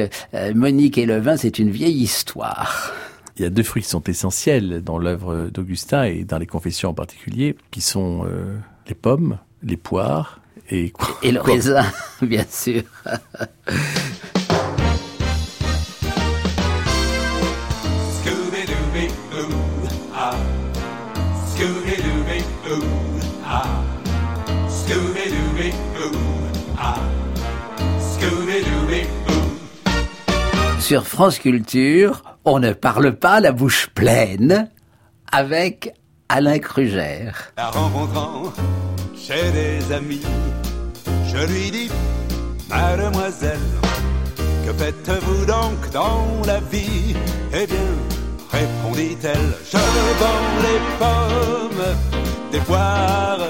Monique 0.54 0.99
et 0.99 1.06
le 1.06 1.18
vin, 1.18 1.37
c'est 1.37 1.58
une 1.58 1.70
vieille 1.70 2.02
histoire. 2.02 2.92
Il 3.38 3.42
y 3.42 3.47
a 3.47 3.50
deux 3.50 3.62
fruits 3.62 3.82
qui 3.82 3.88
sont 3.88 4.02
essentiels 4.02 4.82
dans 4.82 4.99
l'œuvre 4.99 5.49
d'Augustin 5.52 6.04
et 6.04 6.25
dans 6.25 6.38
les 6.38 6.47
confessions 6.47 6.90
en 6.90 6.94
particulier, 6.94 7.56
qui 7.70 7.80
sont 7.80 8.25
euh, 8.26 8.58
les 8.88 8.97
pommes, 8.97 9.38
les 9.62 9.76
poires 9.76 10.40
et 10.70 10.92
Et 11.23 11.30
le 11.30 11.40
raisin, 11.40 11.85
bien 12.23 12.44
sûr. 12.50 12.82
Sur 30.88 31.07
France 31.07 31.38
Culture, 31.38 32.23
on 32.47 32.61
ne 32.61 32.73
parle 32.73 33.14
pas 33.14 33.40
la 33.40 33.52
bouche 33.52 33.90
pleine 33.95 34.71
avec 35.30 35.92
Alain 36.30 36.59
Krugère. 36.61 37.52
La 37.59 37.68
rencontrant 37.68 38.45
chez 39.14 39.52
des 39.52 39.95
amis, 39.95 40.23
je 41.26 41.47
lui 41.47 41.71
dis, 41.71 41.90
mademoiselle, 42.71 43.59
que 44.64 44.73
faites-vous 44.73 45.45
donc 45.45 45.90
dans 45.92 46.26
la 46.47 46.59
vie? 46.61 47.14
Eh 47.52 47.66
bien, 47.66 47.76
répondit-elle, 48.50 49.52
je 49.71 49.76
vends 49.76 50.57
les 50.62 50.80
pommes, 50.99 52.50
des 52.50 52.61
poires 52.61 53.47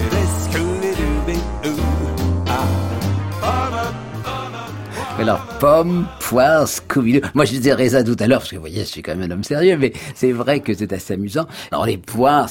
et 0.00 0.10
des 0.10 0.26
scooby-doo. 0.42 1.80
Alors, 5.18 5.40
pomme, 5.58 6.06
poire, 6.28 6.66
scooby 6.66 7.20
Moi, 7.34 7.44
je 7.44 7.52
disais 7.52 7.72
raisin 7.72 8.02
tout 8.02 8.16
à 8.18 8.26
l'heure, 8.26 8.40
parce 8.40 8.50
que 8.50 8.56
vous 8.56 8.62
voyez, 8.62 8.80
je 8.80 8.88
suis 8.88 9.02
quand 9.02 9.14
même 9.14 9.30
un 9.30 9.34
homme 9.34 9.44
sérieux, 9.44 9.76
mais 9.78 9.92
c'est 10.16 10.32
vrai 10.32 10.58
que 10.58 10.74
c'est 10.74 10.92
assez 10.92 11.14
amusant. 11.14 11.46
Alors, 11.70 11.86
les 11.86 11.98
poires, 11.98 12.48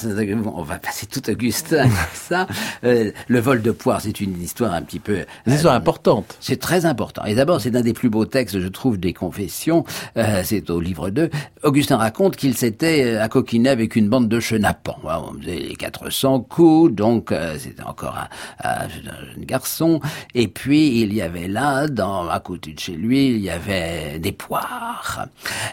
on 0.56 0.62
va 0.62 0.78
passer 0.78 1.04
tout 1.04 1.28
Augustin 1.28 1.86
ça. 2.14 2.46
Euh, 2.84 3.10
le 3.28 3.38
vol 3.38 3.60
de 3.60 3.70
poire, 3.72 4.00
c'est 4.00 4.18
une 4.20 4.40
histoire 4.40 4.72
un 4.72 4.80
petit 4.80 4.98
peu... 4.98 5.26
Une 5.46 5.52
histoire 5.52 5.74
euh, 5.74 5.78
importante. 5.78 6.38
C'est 6.40 6.58
très 6.58 6.86
important. 6.86 7.26
Et 7.26 7.34
d'abord, 7.34 7.60
c'est 7.60 7.76
un 7.76 7.82
des 7.82 7.92
plus 7.92 8.08
beaux 8.08 8.24
textes, 8.24 8.58
je 8.58 8.68
trouve, 8.68 8.98
des 8.98 9.12
Confessions. 9.12 9.84
Euh, 10.16 10.40
c'est 10.42 10.70
au 10.70 10.80
livre 10.80 11.10
2. 11.10 11.28
Augustin 11.62 11.98
raconte 11.98 12.36
qu'il 12.36 12.56
s'était 12.56 13.16
à 13.16 13.28
coquiner 13.28 13.68
avec 13.68 13.94
une 13.94 14.08
bande 14.08 14.28
de 14.28 14.40
chenapans. 14.40 14.96
On 15.04 15.38
faisait 15.38 15.58
les 15.58 15.76
400 15.76 16.40
coups, 16.40 16.94
donc 16.94 17.34
c'était 17.58 17.82
encore 17.82 18.16
un, 18.16 18.68
un, 18.68 18.88
jeune 18.88 19.44
garçon. 19.44 20.00
Et 20.34 20.48
puis, 20.48 21.02
il 21.02 21.12
y 21.12 21.20
avait 21.20 21.48
là, 21.48 21.88
dans, 21.88 22.26
à 22.28 22.40
côté 22.40 22.72
de 22.72 22.80
chez 22.80 22.92
lui, 22.92 23.32
il 23.32 23.40
y 23.40 23.50
avait 23.50 23.65
des 23.66 24.32
poires. 24.32 25.26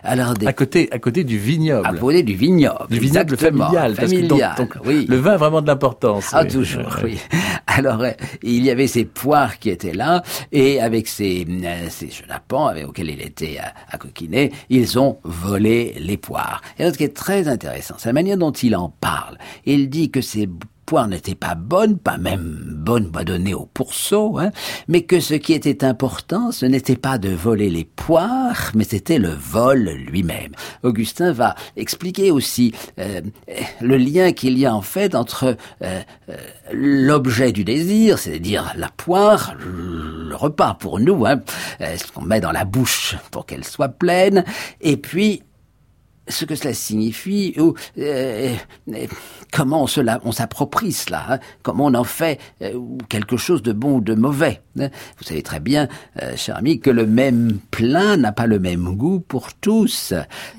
Alors 0.04 0.34
des... 0.34 0.48
à 0.48 0.54
côté, 0.54 0.90
à 0.92 1.00
côté 1.00 1.24
du 1.24 1.38
vignoble. 1.38 1.88
À 1.88 1.94
côté 1.94 2.24
du 2.24 2.36
vignoble. 2.36 2.88
Du 2.90 3.00
vignoble 3.00 3.38
familial. 3.38 3.96
familial 3.96 4.56
donc, 4.58 4.76
oui. 4.86 5.06
Le 5.08 5.18
vin 5.18 5.34
a 5.34 5.38
vraiment 5.38 5.62
de 5.62 5.68
l'importance. 5.68 6.30
Ah 6.34 6.46
toujours, 6.46 6.98
oui. 7.04 7.20
Alors 7.68 8.02
euh, 8.02 8.12
il 8.42 8.64
y 8.64 8.70
avait 8.70 8.88
ces 8.88 9.06
poires 9.06 9.60
qui 9.60 9.70
étaient 9.70 9.94
là 9.94 10.24
et 10.52 10.82
avec 10.82 11.08
ces 11.08 11.46
euh, 11.50 11.88
ces 11.90 12.10
chenapans 12.10 12.68
avec 12.68 12.88
auxquels 12.88 13.10
il 13.10 13.22
était 13.22 13.58
à, 13.58 13.74
à, 13.90 13.98
coquiner, 13.98 14.52
ils 14.70 15.00
ont 15.00 15.18
volé 15.24 15.96
les 16.00 16.18
poires. 16.18 16.62
Et 16.78 16.90
ce 16.90 16.98
qui 16.98 17.04
est 17.04 17.16
très 17.16 17.48
intéressant, 17.48 17.96
c'est 17.98 18.10
la 18.10 18.14
manière 18.14 18.38
dont 18.38 18.52
il 18.52 18.76
en 18.76 18.90
parle. 18.90 19.38
Il 19.66 19.90
dit 19.90 20.12
que 20.12 20.22
ces 20.22 20.48
n'était 21.08 21.36
pas 21.36 21.56
bonne, 21.56 21.98
pas 21.98 22.18
même 22.18 22.64
bonne 22.78 23.12
à 23.16 23.24
donner 23.24 23.54
au 23.54 23.66
pourceau, 23.66 24.38
hein, 24.38 24.52
mais 24.88 25.02
que 25.02 25.20
ce 25.20 25.34
qui 25.34 25.54
était 25.54 25.84
important, 25.84 26.52
ce 26.52 26.66
n'était 26.66 26.96
pas 26.96 27.18
de 27.18 27.30
voler 27.30 27.70
les 27.70 27.86
poires, 27.86 28.72
mais 28.76 28.84
c'était 28.84 29.18
le 29.18 29.30
vol 29.30 29.90
lui-même. 30.08 30.54
Augustin 30.84 31.32
va 31.32 31.56
expliquer 31.76 32.32
aussi 32.32 32.74
euh, 33.00 33.22
le 33.82 33.98
lien 33.98 34.34
qu'il 34.34 34.58
y 34.58 34.66
a 34.66 34.74
en 34.74 34.82
fait 34.82 35.16
entre 35.16 35.56
euh, 35.82 36.02
euh, 36.30 36.36
l'objet 36.72 37.52
du 37.52 37.64
désir, 37.64 38.20
c'est-à-dire 38.20 38.74
la 38.76 38.90
poire, 38.90 39.56
le 39.60 40.36
repas 40.36 40.76
pour 40.76 41.00
nous, 41.00 41.26
hein, 41.26 41.42
ce 41.80 42.12
qu'on 42.12 42.24
met 42.24 42.42
dans 42.42 42.52
la 42.52 42.66
bouche 42.66 43.16
pour 43.32 43.46
qu'elle 43.46 43.64
soit 43.64 43.90
pleine, 43.90 44.44
et 44.82 44.98
puis 44.98 45.44
ce 46.28 46.46
que 46.46 46.56
cela 46.56 46.74
signifie 46.74 47.54
ou 47.58 47.74
euh, 47.98 48.56
euh, 48.90 49.08
comment 49.52 49.86
on, 49.86 50.20
on 50.24 50.32
s'approprie 50.32 50.94
cela, 50.94 51.26
hein, 51.30 51.40
comment 51.64 51.86
on 51.86 51.94
en 51.94 52.04
fait 52.04 52.40
euh, 52.62 52.80
quelque 53.10 53.38
chose 53.38 53.62
de 53.62 53.74
bon 53.74 53.96
ou 53.96 54.02
de 54.02 54.16
mauvais. 54.16 54.62
Hein. 54.80 54.90
Vous 55.18 55.24
savez 55.24 55.44
très 55.44 55.60
bien, 55.60 55.88
cher 56.36 56.58
ami, 56.58 56.80
que 56.80 56.90
le 56.90 57.06
même 57.06 57.60
plein 57.72 58.18
n'a 58.18 58.32
pas 58.32 58.48
le 58.48 58.60
même 58.60 58.96
goût 58.96 59.20
pour 59.20 59.54
tous. 59.54 60.14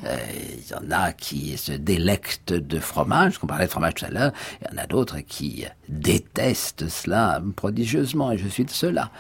Il 0.05 0.71
y 0.71 0.75
en 0.75 0.91
a 0.91 1.13
qui 1.13 1.57
se 1.57 1.73
délectent 1.73 2.53
de 2.53 2.79
fromage, 2.79 3.39
qu'on 3.39 3.47
parlait 3.47 3.67
de 3.67 3.71
fromage 3.71 3.95
tout 3.95 4.05
à 4.05 4.11
l'heure, 4.11 4.33
il 4.61 4.69
y 4.71 4.79
en 4.79 4.83
a 4.83 4.87
d'autres 4.87 5.21
qui 5.21 5.65
détestent 5.89 6.89
cela 6.89 7.43
prodigieusement, 7.57 8.31
et 8.33 8.39
je 8.39 8.49
suis 8.49 8.65
de 8.65 8.71
cela. 8.71 9.11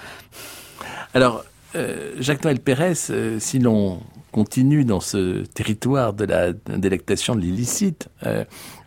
Alors, 1.14 1.44
Jacques-Noël 2.18 2.60
Pérez, 2.60 2.94
si 3.38 3.58
l'on 3.58 4.00
continue 4.34 4.84
dans 4.84 4.98
ce 4.98 5.44
territoire 5.44 6.12
de 6.12 6.24
la 6.24 6.52
délectation 6.52 7.36
de 7.36 7.40
l'illicite, 7.40 8.08
euh, 8.26 8.44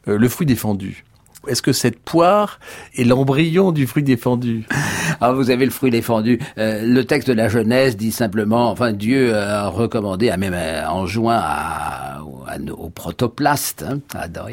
euh, 0.10 0.18
le 0.18 0.28
fruit 0.28 0.46
défendu. 0.46 1.06
Est-ce 1.48 1.62
que 1.62 1.72
cette 1.72 2.00
poire 2.00 2.60
est 2.98 3.06
l'embryon 3.06 3.72
du 3.72 3.88
fruit 3.88 4.04
défendu? 4.04 4.66
Ah, 5.20 5.32
vous 5.32 5.50
avez 5.50 5.66
le 5.66 5.72
fruit 5.72 5.90
défendu. 5.90 6.38
Euh, 6.60 6.86
le 6.86 7.04
texte 7.04 7.28
de 7.28 7.34
la 7.34 7.48
Genèse 7.48 7.98
dit 7.98 8.12
simplement, 8.12 8.70
enfin, 8.70 8.92
Dieu 8.92 9.34
a 9.34 9.68
recommandé, 9.68 10.30
a 10.30 10.38
même 10.38 10.54
enjoint 10.88 11.40
à, 11.40 12.20
à, 12.48 12.58
aux 12.78 12.92
hein, 13.02 14.00
à 14.14 14.22
Adam 14.22 14.48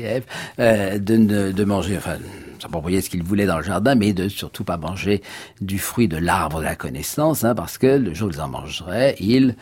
de, 0.99 1.53
de 1.53 1.65
manger, 1.65 1.99
enfin, 1.99 2.17
s'approprier 2.63 3.03
ce 3.03 3.11
qu'il 3.11 3.23
voulait 3.23 3.45
dans 3.45 3.59
le 3.59 3.63
jardin, 3.63 3.95
mais 3.95 4.15
de 4.15 4.29
surtout 4.29 4.65
pas 4.65 4.79
manger 4.79 5.23
du 5.61 5.79
fruit 5.79 6.09
de 6.09 6.17
l'arbre 6.17 6.61
de 6.61 6.65
la 6.65 6.77
connaissance, 6.77 7.45
hein, 7.45 7.55
parce 7.55 7.77
que 7.77 7.89
le 7.89 8.15
jour 8.15 8.29
où 8.29 8.33
ils 8.33 8.41
en 8.41 8.49
mangeraient, 8.49 9.17
ils 9.21 9.55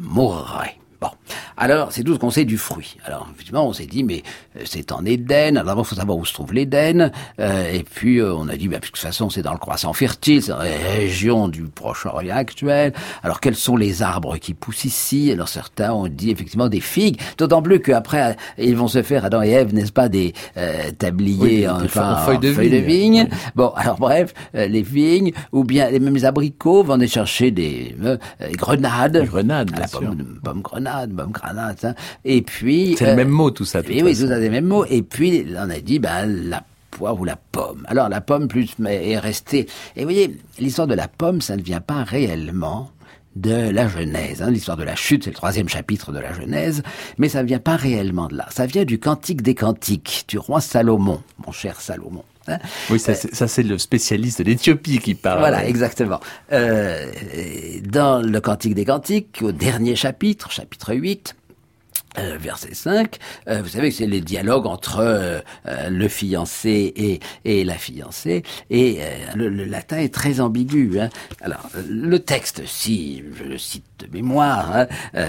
Mohrerei. 0.00 0.79
Bon, 1.00 1.08
alors 1.56 1.92
c'est 1.92 2.04
tout 2.04 2.12
ce 2.12 2.18
qu'on 2.18 2.30
sait 2.30 2.44
du 2.44 2.58
fruit. 2.58 2.98
Alors 3.06 3.26
effectivement, 3.32 3.66
on 3.66 3.72
s'est 3.72 3.86
dit 3.86 4.04
mais 4.04 4.22
euh, 4.58 4.62
c'est 4.66 4.92
en 4.92 5.02
Éden. 5.06 5.56
Alors 5.56 5.68
d'abord, 5.68 5.86
faut 5.86 5.94
savoir 5.94 6.18
où 6.18 6.26
se 6.26 6.34
trouve 6.34 6.52
l'Éden. 6.52 7.10
Euh, 7.40 7.72
et 7.72 7.84
puis 7.84 8.18
euh, 8.18 8.34
on 8.34 8.48
a 8.48 8.56
dit, 8.56 8.68
bah, 8.68 8.80
de 8.80 8.84
toute 8.84 8.98
façon, 8.98 9.30
c'est 9.30 9.40
dans 9.40 9.52
le 9.52 9.58
croissant 9.58 9.94
fertile, 9.94 10.42
c'est 10.42 10.52
dans 10.52 10.58
la 10.58 10.76
région 10.94 11.48
du 11.48 11.62
Proche-Orient 11.62 12.36
actuel. 12.36 12.92
Alors 13.22 13.40
quels 13.40 13.56
sont 13.56 13.78
les 13.78 14.02
arbres 14.02 14.36
qui 14.36 14.52
poussent 14.52 14.84
ici? 14.84 15.32
Alors 15.32 15.48
certains 15.48 15.90
ont 15.94 16.06
dit 16.06 16.30
effectivement 16.30 16.68
des 16.68 16.80
figues. 16.80 17.18
D'autant 17.38 17.62
plus 17.62 17.80
qu'après 17.80 18.36
ils 18.58 18.76
vont 18.76 18.88
se 18.88 19.02
faire 19.02 19.24
Adam 19.24 19.42
et 19.42 19.52
Ève, 19.52 19.72
n'est-ce 19.72 19.92
pas, 19.92 20.10
des 20.10 20.34
tabliers 20.98 21.66
en, 21.66 21.88
feuilles 21.88 22.38
de 22.38 22.76
vigne. 22.76 23.26
Bon, 23.54 23.68
alors 23.74 23.96
bref, 23.96 24.34
les 24.52 24.82
vignes 24.82 25.32
ou 25.52 25.64
bien 25.64 25.88
les 25.88 25.98
mêmes 25.98 26.22
abricots 26.26 26.82
vont 26.82 26.94
aller 26.94 27.08
chercher 27.08 27.50
des 27.50 27.96
grenades. 28.58 29.24
grenades, 29.24 29.70
bien 29.70 29.80
la 29.80 29.88
sûr. 29.88 30.14
Pomme, 30.44 30.60
grenade 30.60 30.89
grenade, 31.06 31.78
hein. 31.82 31.94
Et 32.24 32.42
puis... 32.42 32.94
C'est 32.98 33.06
le 33.06 33.12
euh, 33.12 33.16
même 33.16 33.28
mot 33.28 33.50
tout 33.50 33.64
ça. 33.64 33.80
Et 33.88 34.02
oui, 34.02 34.16
tout 34.16 34.28
ça, 34.28 34.38
même 34.38 34.66
mot. 34.66 34.84
Et 34.84 35.02
puis, 35.02 35.46
on 35.56 35.70
a 35.70 35.80
dit, 35.80 35.98
ben, 35.98 36.26
la 36.26 36.62
poire 36.90 37.18
ou 37.20 37.24
la 37.24 37.36
pomme. 37.36 37.84
Alors, 37.88 38.08
la 38.08 38.20
pomme 38.20 38.48
plus 38.48 38.74
est 38.86 39.18
restée... 39.18 39.66
Et 39.96 40.00
vous 40.00 40.06
voyez, 40.06 40.38
l'histoire 40.58 40.86
de 40.86 40.94
la 40.94 41.08
pomme, 41.08 41.40
ça 41.40 41.56
ne 41.56 41.62
vient 41.62 41.80
pas 41.80 42.02
réellement 42.04 42.90
de 43.36 43.70
la 43.70 43.88
Genèse. 43.88 44.42
Hein. 44.42 44.50
L'histoire 44.50 44.76
de 44.76 44.84
la 44.84 44.96
chute, 44.96 45.24
c'est 45.24 45.30
le 45.30 45.36
troisième 45.36 45.68
chapitre 45.68 46.12
de 46.12 46.18
la 46.18 46.32
Genèse, 46.32 46.82
mais 47.18 47.28
ça 47.28 47.42
ne 47.42 47.48
vient 47.48 47.58
pas 47.58 47.76
réellement 47.76 48.28
de 48.28 48.36
là. 48.36 48.46
Ça 48.50 48.66
vient 48.66 48.84
du 48.84 48.98
Cantique 48.98 49.42
des 49.42 49.54
Cantiques, 49.54 50.24
du 50.28 50.38
roi 50.38 50.60
Salomon, 50.60 51.22
mon 51.44 51.52
cher 51.52 51.80
Salomon. 51.80 52.24
Oui, 52.90 52.98
ça, 52.98 53.14
c'est 53.14 53.62
le 53.62 53.78
spécialiste 53.78 54.38
de 54.40 54.44
l'Éthiopie 54.44 54.98
qui 54.98 55.14
parle. 55.14 55.40
Voilà, 55.40 55.66
exactement. 55.66 56.20
Euh, 56.52 57.06
dans 57.84 58.20
le 58.20 58.40
Cantique 58.40 58.74
des 58.74 58.84
Cantiques, 58.84 59.40
au 59.42 59.52
dernier 59.52 59.96
chapitre, 59.96 60.50
chapitre 60.50 60.94
8, 60.94 61.36
euh, 62.18 62.36
verset 62.40 62.74
5, 62.74 63.18
euh, 63.48 63.62
vous 63.62 63.68
savez 63.68 63.90
que 63.90 63.94
c'est 63.94 64.06
les 64.06 64.20
dialogues 64.20 64.66
entre 64.66 64.98
euh, 64.98 65.40
le 65.88 66.08
fiancé 66.08 66.92
et, 66.96 67.20
et 67.44 67.64
la 67.64 67.74
fiancée, 67.74 68.42
et 68.68 69.00
le, 69.36 69.48
latin 69.48 69.98
est 69.98 70.12
très 70.12 70.40
ambigu. 70.40 70.98
Hein. 70.98 71.08
Alors, 71.40 71.68
le 71.88 72.18
texte, 72.18 72.62
si 72.66 73.22
je 73.38 73.44
le 73.44 73.58
cite 73.58 73.84
de 74.00 74.08
mémoire, 74.12 74.76
hein, 74.76 74.86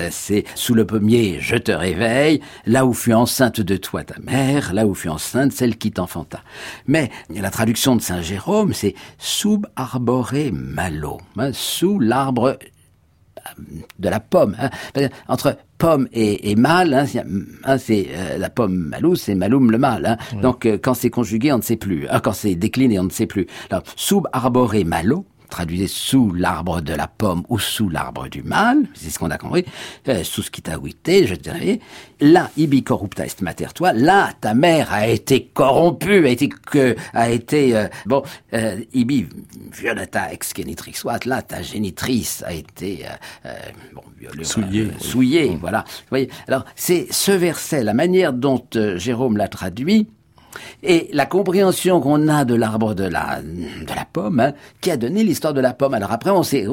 c'est 0.09 0.45
«Sous 0.55 0.73
le 0.73 0.85
pommier, 0.85 1.37
je 1.39 1.55
te 1.55 1.71
réveille, 1.71 2.41
là 2.65 2.85
où 2.85 2.93
fut 2.93 3.13
enceinte 3.13 3.61
de 3.61 3.77
toi 3.77 4.03
ta 4.03 4.19
mère, 4.19 4.73
là 4.73 4.87
où 4.87 4.95
fut 4.95 5.09
enceinte 5.09 5.51
celle 5.51 5.77
qui 5.77 5.91
t'enfanta.» 5.91 6.41
Mais 6.87 7.11
la 7.29 7.51
traduction 7.51 7.95
de 7.95 8.01
Saint 8.01 8.21
Jérôme, 8.21 8.73
c'est 8.73 8.95
«Sub 9.19 9.67
arbore 9.75 10.33
malo 10.51 11.19
hein, 11.37 11.51
sous 11.53 11.99
l'arbre 11.99 12.57
de 13.99 14.09
la 14.09 14.19
pomme. 14.19 14.55
Hein. 14.59 14.69
Entre 15.27 15.57
pomme 15.77 16.07
et, 16.13 16.51
et 16.51 16.55
mâle, 16.55 16.93
hein, 16.93 17.05
hein, 17.63 17.77
c'est 17.79 18.09
euh, 18.13 18.37
la 18.37 18.49
pomme 18.51 18.75
malou, 18.75 19.15
c'est 19.15 19.33
maloum 19.33 19.71
le 19.71 19.79
mâle. 19.79 20.05
Hein. 20.05 20.41
Donc 20.41 20.65
euh, 20.65 20.77
quand 20.81 20.93
c'est 20.93 21.09
conjugué, 21.09 21.51
on 21.51 21.57
ne 21.57 21.63
sait 21.63 21.75
plus. 21.75 22.05
Ah, 22.09 22.19
quand 22.19 22.33
c'est 22.33 22.53
décliné, 22.53 22.99
on 22.99 23.05
ne 23.05 23.09
sait 23.09 23.25
plus. 23.25 23.47
Alors, 23.71 23.83
sub 23.95 24.27
arbore 24.31 24.75
malo, 24.85 25.25
traduisez 25.51 25.87
sous 25.87 26.33
l'arbre 26.33 26.81
de 26.81 26.93
la 26.93 27.07
pomme 27.07 27.43
ou 27.49 27.59
sous 27.59 27.89
l'arbre 27.89 28.27
du 28.29 28.41
mal, 28.41 28.77
c'est 28.95 29.11
ce 29.11 29.19
qu'on 29.19 29.29
a 29.29 29.37
compris, 29.37 29.65
euh, 30.07 30.23
sous 30.23 30.41
ce 30.41 30.49
qui 30.49 30.61
t'a 30.63 30.79
ouité, 30.79 31.27
je 31.27 31.35
dirais, 31.35 31.79
là, 32.19 32.49
ibi 32.57 32.81
corrupta 32.81 33.25
est 33.25 33.41
mater 33.41 33.67
toi, 33.75 33.93
là, 33.93 34.31
ta 34.39 34.53
mère 34.53 34.91
a 34.91 35.07
été 35.07 35.43
corrompue, 35.53 36.25
a 36.25 36.29
été 36.29 36.49
que, 36.49 36.95
a 37.13 37.29
été, 37.29 37.75
euh, 37.75 37.87
bon, 38.05 38.23
euh, 38.53 38.79
ibi 38.93 39.27
violata 39.71 40.31
ex 40.33 40.53
genitrix 40.55 40.93
soit, 40.93 41.25
là, 41.25 41.41
ta 41.41 41.61
génitrice 41.61 42.43
a 42.47 42.53
été, 42.53 43.05
euh, 43.45 43.53
bon, 43.93 44.01
souillée, 44.43 44.87
souillée, 44.99 45.57
voilà. 45.59 45.83
Vous 45.85 46.09
voyez, 46.09 46.29
alors, 46.47 46.65
c'est 46.75 47.07
ce 47.11 47.31
verset, 47.31 47.83
la 47.83 47.93
manière 47.93 48.33
dont 48.33 48.65
Jérôme 48.95 49.37
l'a 49.37 49.49
traduit, 49.49 50.07
et 50.83 51.09
la 51.13 51.25
compréhension 51.25 52.01
qu'on 52.01 52.27
a 52.27 52.45
de 52.45 52.55
l'arbre 52.55 52.93
de 52.93 53.03
la, 53.03 53.41
de 53.41 53.95
la 53.95 54.05
pomme, 54.11 54.39
hein, 54.39 54.53
qui 54.81 54.91
a 54.91 54.97
donné 54.97 55.23
l'histoire 55.23 55.53
de 55.53 55.61
la 55.61 55.73
pomme. 55.73 55.93
Alors 55.93 56.11
après, 56.11 56.31
on 56.31 56.43
s'est 56.43 56.65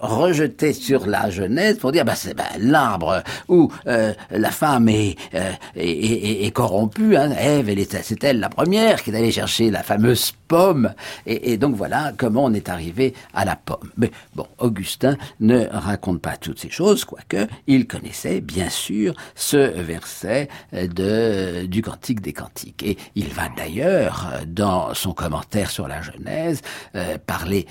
rejeté 0.00 0.72
sur 0.72 1.06
la 1.06 1.30
Genèse 1.30 1.78
pour 1.78 1.92
dire 1.92 2.04
bah 2.04 2.14
c'est 2.14 2.34
bah, 2.34 2.44
l'arbre 2.58 3.22
où 3.48 3.70
euh, 3.86 4.12
la 4.30 4.50
femme 4.50 4.88
est, 4.88 5.16
euh, 5.34 5.52
est, 5.76 6.46
est, 6.46 6.50
corrompue. 6.50 7.16
Hein. 7.16 7.30
Ève, 7.32 7.70
c'est 8.02 8.24
elle 8.24 8.40
la 8.40 8.48
première 8.48 9.02
qui 9.02 9.10
est 9.10 9.16
allée 9.16 9.32
chercher 9.32 9.70
la 9.70 9.82
fameuse 9.82 10.32
pomme. 10.48 10.92
Et, 11.26 11.52
et, 11.52 11.56
donc 11.56 11.76
voilà 11.76 12.12
comment 12.16 12.44
on 12.44 12.52
est 12.54 12.68
arrivé 12.68 13.14
à 13.34 13.44
la 13.44 13.56
pomme. 13.56 13.90
Mais 13.96 14.10
bon, 14.34 14.46
Augustin 14.58 15.16
ne 15.40 15.66
raconte 15.70 16.20
pas 16.20 16.36
toutes 16.36 16.58
ces 16.58 16.70
choses, 16.70 17.04
quoique 17.04 17.46
il 17.66 17.86
connaissait 17.86 18.40
bien 18.40 18.68
sûr 18.68 19.14
ce 19.34 19.56
verset 19.56 20.48
de 20.72 21.66
du 21.66 21.82
Cantique 21.82 22.20
des 22.20 22.32
Cantiques. 22.32 22.82
Et 22.82 22.96
il 23.14 23.28
va 23.28 23.48
d'ailleurs, 23.56 24.32
dans 24.46 24.94
son 24.94 25.12
commentaire 25.12 25.70
sur 25.70 25.88
la 25.88 26.02
Genèse, 26.02 26.62
euh, 26.94 27.18
parler 27.26 27.66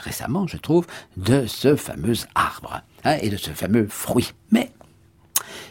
récemment, 0.00 0.46
je 0.46 0.56
trouve, 0.56 0.86
de 1.16 1.46
ce 1.46 1.76
fameux 1.76 2.14
arbre 2.34 2.82
hein, 3.04 3.16
et 3.20 3.30
de 3.30 3.36
ce 3.36 3.50
fameux 3.50 3.86
fruit. 3.88 4.32
Mais 4.50 4.70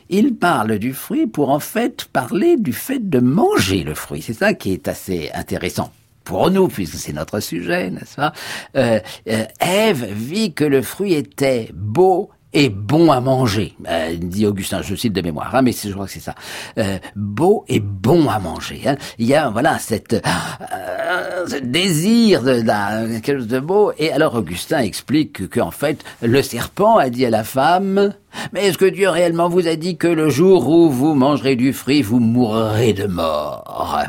il 0.10 0.36
parle 0.36 0.80
du 0.80 0.94
fruit 0.94 1.28
pour 1.28 1.50
en 1.50 1.60
fait 1.60 2.06
parler 2.06 2.58
du 2.58 2.74
fait 2.74 3.10
de 3.10 3.20
manger 3.20 3.84
le 3.84 3.94
fruit. 3.94 4.22
C'est 4.22 4.34
ça 4.34 4.54
qui 4.54 4.74
est 4.74 4.88
assez 4.88 5.32
intéressant 5.34 5.92
pour 6.24 6.50
nous, 6.52 6.68
puisque 6.68 6.96
c'est 6.96 7.14
notre 7.14 7.40
sujet, 7.40 7.90
n'est-ce 7.90 8.16
pas? 8.16 8.34
Euh, 8.76 9.00
euh, 9.28 9.46
Ève 9.60 10.06
vit 10.06 10.54
que 10.54 10.64
le 10.64 10.82
fruit 10.82 11.14
était 11.14 11.70
beau 11.74 12.30
et 12.54 12.70
bon 12.70 13.12
à 13.12 13.20
manger, 13.20 13.74
euh, 13.90 14.16
dit 14.16 14.46
Augustin, 14.46 14.82
je 14.82 14.96
cite 14.96 15.14
de 15.14 15.22
mémoire, 15.22 15.54
hein, 15.56 15.62
mais 15.64 15.72
je 15.72 15.92
crois 15.92 16.06
que 16.06 16.12
c'est 16.12 16.20
ça. 16.20 16.36
Euh, 16.78 17.00
beau 17.16 17.66
et 17.68 17.80
bon 17.80 18.30
à 18.30 18.40
manger. 18.40 18.82
Hein. 18.86 18.96
Il 19.18 19.26
y 19.26 19.34
a 19.34 19.50
voilà 19.50 19.80
cette, 19.80 20.14
euh, 20.14 21.48
ce 21.48 21.56
désir 21.56 22.44
de, 22.44 22.62
de, 22.62 23.20
quelque 23.20 23.40
chose 23.40 23.48
de 23.48 23.60
beau. 23.60 23.92
Et 23.98 24.12
alors 24.12 24.36
Augustin 24.36 24.80
explique 24.80 25.50
qu'en 25.50 25.72
fait, 25.72 26.04
le 26.22 26.42
serpent 26.44 26.98
a 26.98 27.10
dit 27.10 27.26
à 27.26 27.32
la 27.32 27.44
femme, 27.44 28.14
mais 28.52 28.68
est-ce 28.68 28.78
que 28.78 28.86
Dieu 28.86 29.10
réellement 29.10 29.50
vous 29.50 29.68
a 29.68 29.76
dit 29.76 29.98
que 29.98 30.08
le 30.08 30.30
jour 30.30 30.70
où 30.70 30.92
vous 30.92 31.16
mangerez 31.16 31.56
du 31.56 31.74
fruit, 31.74 32.04
vous 32.04 32.20
mourrez 32.20 32.94
de 32.94 33.08
mort? 33.08 34.00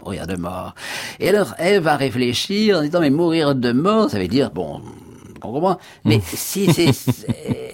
Mourir 0.00 0.26
de 0.26 0.36
mort. 0.36 0.74
Et 1.20 1.28
alors 1.28 1.54
Ève 1.58 1.84
va 1.84 1.96
réfléchir 1.96 2.78
en 2.78 2.82
disant, 2.82 3.00
mais 3.00 3.10
mourir 3.10 3.54
de 3.54 3.72
mort, 3.72 4.10
ça 4.10 4.18
veut 4.18 4.28
dire, 4.28 4.50
bon, 4.50 4.80
on 5.42 5.52
comprend, 5.52 5.78
mais 6.04 6.20
si 6.24 6.72
c'est 6.72 7.73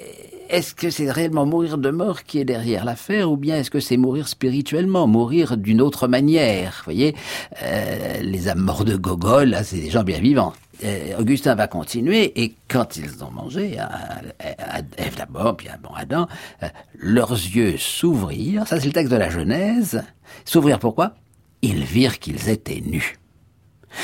est-ce 0.51 0.75
que 0.75 0.91
c'est 0.91 1.11
réellement 1.11 1.47
mourir 1.47 1.79
de 1.79 1.91
mort 1.91 2.25
qui 2.25 2.39
est 2.39 2.45
derrière 2.45 2.85
l'affaire 2.85 3.31
ou 3.31 3.37
bien 3.37 3.57
est-ce 3.59 3.71
que 3.71 3.81
c'est 3.81 3.97
mourir 3.97 4.29
spirituellement, 4.29 5.07
mourir 5.07 5.57
d'une 5.57 5.81
autre 5.81 6.09
manière 6.09 6.75
Vous 6.79 6.85
voyez, 6.93 7.15
euh, 7.63 8.21
les 8.21 8.49
âmes 8.49 8.61
morts 8.61 8.85
de 8.85 8.97
Gogol, 8.97 9.51
là, 9.51 9.65
c'est 9.65 9.79
des 9.79 9.91
gens 9.91 10.03
bien 10.03 10.19
vivants. 10.21 10.53
Euh, 10.83 11.19
Augustin 11.19 11.55
va 11.55 11.69
continuer 11.69 12.43
et 12.43 12.55
quand 12.69 12.97
ils 12.97 13.23
ont 13.23 13.31
mangé, 13.31 13.77
Ève 14.97 15.17
d'abord, 15.17 15.57
puis 15.57 15.69
bon 15.83 15.95
Adam, 15.95 16.27
euh, 16.63 16.69
leurs 16.99 17.33
yeux 17.33 17.77
s'ouvrirent, 17.77 18.67
ça 18.67 18.81
c'est 18.81 18.87
le 18.87 18.93
texte 18.93 19.13
de 19.13 19.19
la 19.19 19.31
Genèse, 19.31 20.03
s'ouvrirent 20.45 20.79
pourquoi? 20.79 21.15
Ils 21.63 21.85
virent 21.85 22.19
qu'ils 22.19 22.49
étaient 22.49 22.81
nus. 22.81 23.19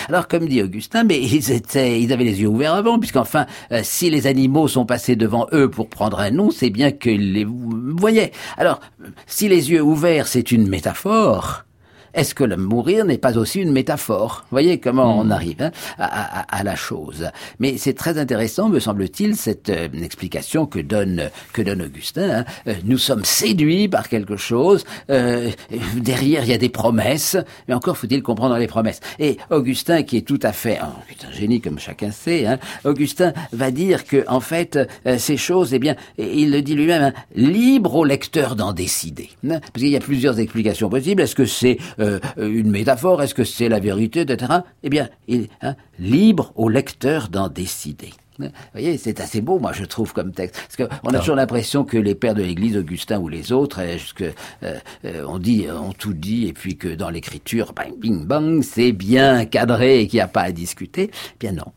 Alors, 0.09 0.29
comme 0.29 0.46
dit 0.46 0.62
Augustin, 0.62 1.05
mais 1.05 1.20
ils 1.20 1.51
étaient, 1.51 2.01
ils 2.01 2.12
avaient 2.12 2.25
les 2.25 2.40
yeux 2.40 2.49
ouverts 2.49 2.75
avant, 2.75 2.99
puisqu'enfin, 2.99 3.46
euh, 3.72 3.81
si 3.83 4.11
les 4.11 4.27
animaux 4.27 4.68
sont 4.68 4.87
passés 4.87 5.16
devant 5.16 5.46
eux 5.53 5.70
pour 5.70 5.88
prendre 5.88 6.20
un 6.20 6.31
nom, 6.31 6.51
c'est 6.51 6.70
bien 6.70 6.90
qu'ils 6.92 7.33
les 7.33 7.46
voyaient. 7.46 8.33
Alors, 8.57 8.81
si 9.27 9.49
les 9.49 9.70
yeux 9.70 9.83
ouverts, 9.83 10.27
c'est 10.29 10.53
une 10.53 10.68
métaphore, 10.68 11.66
est-ce 12.14 12.35
que 12.35 12.45
le 12.45 12.57
mourir 12.57 13.05
n'est 13.05 13.19
pas 13.19 13.37
aussi 13.38 13.61
une 13.61 13.73
métaphore? 13.73 14.42
Vous 14.42 14.55
voyez 14.55 14.79
comment 14.79 15.19
on 15.19 15.25
hmm. 15.25 15.33
arrive 15.33 15.62
hein, 15.62 15.71
à, 15.99 16.62
la 16.64 16.77
chose. 16.77 17.31
Mais 17.59 17.77
c'est 17.79 17.95
très 17.95 18.19
intéressant, 18.19 18.69
me 18.69 18.81
semble-t-il, 18.81 19.37
cette 19.37 19.69
euh, 19.69 19.88
explication 20.03 20.66
que 20.66 20.79
donne 20.79 21.31
que 21.53 21.62
donne 21.62 21.83
Augustin. 21.83 22.31
Hein. 22.31 22.45
Euh, 22.66 22.75
nous 22.85 22.99
sommes 22.99 23.25
séduits 23.25 23.88
par 23.88 24.09
quelque 24.09 24.37
chose. 24.37 24.85
Euh, 25.11 25.51
derrière, 25.97 26.45
il 26.45 26.51
y 26.51 26.55
a 26.55 26.59
des 26.59 26.69
promesses, 26.69 27.37
mais 27.69 27.75
encore 27.75 27.97
faut-il 27.97 28.23
comprendre 28.23 28.57
les 28.57 28.66
promesses. 28.66 29.01
Et 29.19 29.37
Augustin, 29.51 30.03
qui 30.03 30.16
est 30.16 30.27
tout 30.27 30.40
à 30.42 30.53
fait 30.53 30.79
un, 30.79 30.92
génie 31.33 31.61
comme 31.61 31.79
chacun 31.79 32.11
sait, 32.11 32.47
hein, 32.47 32.59
Augustin 32.85 33.33
va 33.53 33.71
dire 33.71 34.05
que 34.05 34.25
en 34.29 34.40
fait 34.40 34.79
ces 35.19 35.37
choses, 35.37 35.75
eh 35.75 35.79
bien, 35.79 35.97
il 36.19 36.51
le 36.51 36.62
dit 36.62 36.75
lui-même, 36.75 37.03
hein, 37.03 37.12
libre 37.35 37.95
au 37.95 38.05
lecteur 38.05 38.57
d'en 38.57 38.73
décider. 38.73 39.31
Parce 39.47 39.61
qu'il 39.79 39.88
y 39.88 39.97
a 39.97 40.01
plusieurs 40.01 40.38
explications 40.38 40.88
possibles. 40.88 41.23
Est-ce 41.23 41.35
que 41.35 41.47
c'est 41.47 41.79
euh, 42.07 42.21
une 42.37 42.71
métaphore 42.71 43.23
Est-ce 43.23 43.35
que 43.35 43.45
c'est 43.45 43.69
la 43.69 43.81
vérité, 43.81 44.21
etc. 44.21 44.61
Eh 44.83 44.88
bien, 44.88 45.09
il, 45.29 45.49
hein, 45.62 45.75
libre 45.99 46.53
au 46.55 46.69
lecteur 46.69 47.29
d'en 47.29 47.49
décider. 47.49 48.11
Vous 48.38 48.49
voyez, 48.73 48.99
c'est 48.99 49.21
assez 49.21 49.40
beau, 49.40 49.59
moi, 49.59 49.73
je 49.73 49.85
trouve, 49.85 50.12
comme 50.12 50.33
texte. 50.33 50.61
Parce 50.61 50.90
qu'on 50.90 51.14
a 51.14 51.19
toujours 51.19 51.37
l'impression 51.37 51.85
que 51.85 51.97
les 51.97 52.14
pères 52.14 52.35
de 52.35 52.42
l'Église, 52.42 52.77
Augustin 52.77 53.19
ou 53.19 53.29
les 53.29 53.53
autres, 53.53 53.81
euh, 53.81 53.97
jusque, 53.97 54.25
euh, 54.62 54.79
on 55.27 55.38
dit, 55.38 55.66
on 55.71 55.92
tout 55.92 56.12
dit, 56.12 56.47
et 56.47 56.53
puis 56.53 56.77
que 56.77 56.88
dans 56.88 57.11
l'écriture, 57.11 57.73
bang, 57.73 57.99
bing, 57.99 58.27
bang, 58.27 58.62
c'est 58.62 58.92
bien 58.92 59.47
cadré 59.47 60.01
et 60.01 60.09
qu'il 60.09 60.19
n'y 60.19 60.23
a 60.23 60.29
pas 60.29 60.42
à 60.42 60.53
discuter. 60.53 61.11
Eh 61.12 61.37
bien 61.40 61.53
non. 61.53 61.73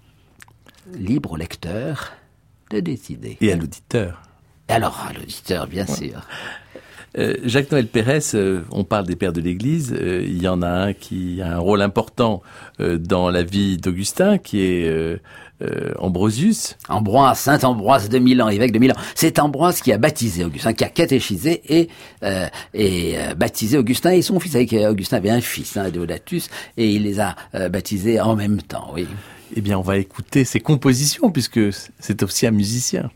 Libre 0.94 1.34
au 1.34 1.36
lecteur 1.38 2.12
de 2.72 2.80
décider. 2.80 3.38
Et 3.42 3.52
à 3.52 3.56
l'auditeur. 3.56 4.22
Alors, 4.68 5.06
à 5.10 5.14
l'auditeur, 5.14 5.68
bien 5.68 5.86
sûr. 5.86 6.22
Euh, 7.20 7.36
Jacques-Noël 7.44 7.88
Pérez, 7.88 8.20
euh, 8.34 8.62
on 8.72 8.86
parle 8.86 9.06
des 9.06 9.18
pères 9.18 9.34
de 9.34 9.42
l'Église, 9.42 9.94
euh, 9.94 10.24
il 10.26 10.42
y 10.42 10.48
en 10.48 10.62
a 10.62 10.70
un 10.70 10.94
qui 10.94 11.42
a 11.42 11.56
un 11.56 11.60
rôle 11.60 11.82
important 11.82 12.42
dans 12.80 13.30
la 13.30 13.44
vie 13.44 13.78
d'Augustin, 13.78 14.38
qui 14.38 14.62
est 14.62 15.20
Ambrosius. 15.98 16.78
Ambroise, 16.88 17.40
Saint 17.40 17.60
Ambroise 17.64 18.08
de 18.08 18.20
Milan, 18.20 18.48
évêque 18.48 18.72
de 18.72 18.80
Milan. 18.80 18.96
C'est 19.16 19.38
Ambroise 19.40 19.82
qui 19.82 19.92
a 19.92 19.98
baptisé 19.98 20.46
Augustin, 20.46 20.72
qui 20.74 20.86
a 20.86 20.90
catéchisé 20.90 21.62
et, 21.68 21.90
et 22.74 23.16
baptisé 23.36 23.78
Augustin 23.78 24.12
et 24.12 24.22
son 24.22 24.40
fils. 24.40 24.56
Avec 24.56 24.72
Augustin 24.72 25.18
avait 25.18 25.30
un 25.30 25.42
fils, 25.42 25.76
hein, 25.76 25.90
Deodatus, 25.90 26.50
et 26.78 26.90
il 26.90 27.04
les 27.04 27.20
a 27.20 27.36
baptisés 27.70 28.22
en 28.22 28.36
même 28.38 28.62
temps. 28.62 28.92
Oui. 28.94 29.06
Eh 29.56 29.62
bien, 29.62 29.78
on 29.78 29.84
va 29.84 29.98
écouter 29.98 30.46
ses 30.46 30.62
compositions 30.62 31.32
puisque 31.32 31.60
c'est 32.00 32.24
aussi 32.24 32.48
un 32.48 32.52
musicien. 32.52 33.12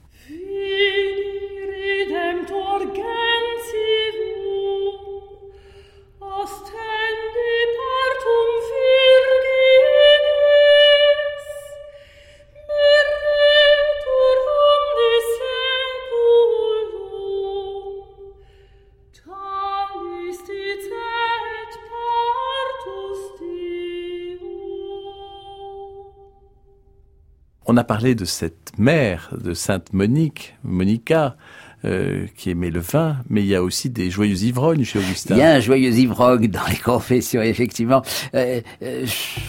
On 27.66 27.78
a 27.78 27.84
parlé 27.84 28.14
de 28.16 28.26
cette 28.26 28.78
mère 28.78 29.30
de 29.40 29.54
Sainte 29.54 29.94
Monique, 29.94 30.56
Monica, 30.64 31.38
euh, 31.86 32.28
qui 32.38 32.50
aimait 32.50 32.70
le 32.70 32.80
vin, 32.80 33.18
mais 33.30 33.42
il 33.42 33.48
y 33.48 33.56
a 33.56 33.64
aussi 33.64 33.90
des 33.90 34.10
joyeux 34.10 34.42
ivrognes 34.44 34.86
chez 34.86 35.00
Augustin. 35.00 35.36
Il 35.36 35.40
y 35.40 35.42
a 35.42 35.56
un 35.56 35.60
joyeux 35.60 35.92
ivrogne 35.92 36.48
dans 36.48 36.66
les 36.70 36.78
confessions, 36.78 37.42
effectivement. 37.42 38.02
Euh, 38.36 38.62
euh, 38.82 39.06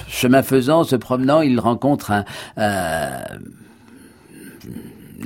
chemin 0.09 0.43
faisant, 0.43 0.83
se 0.83 0.97
promenant, 0.97 1.43
il 1.43 1.61
rencontre 1.61 2.25
un, 2.57 3.23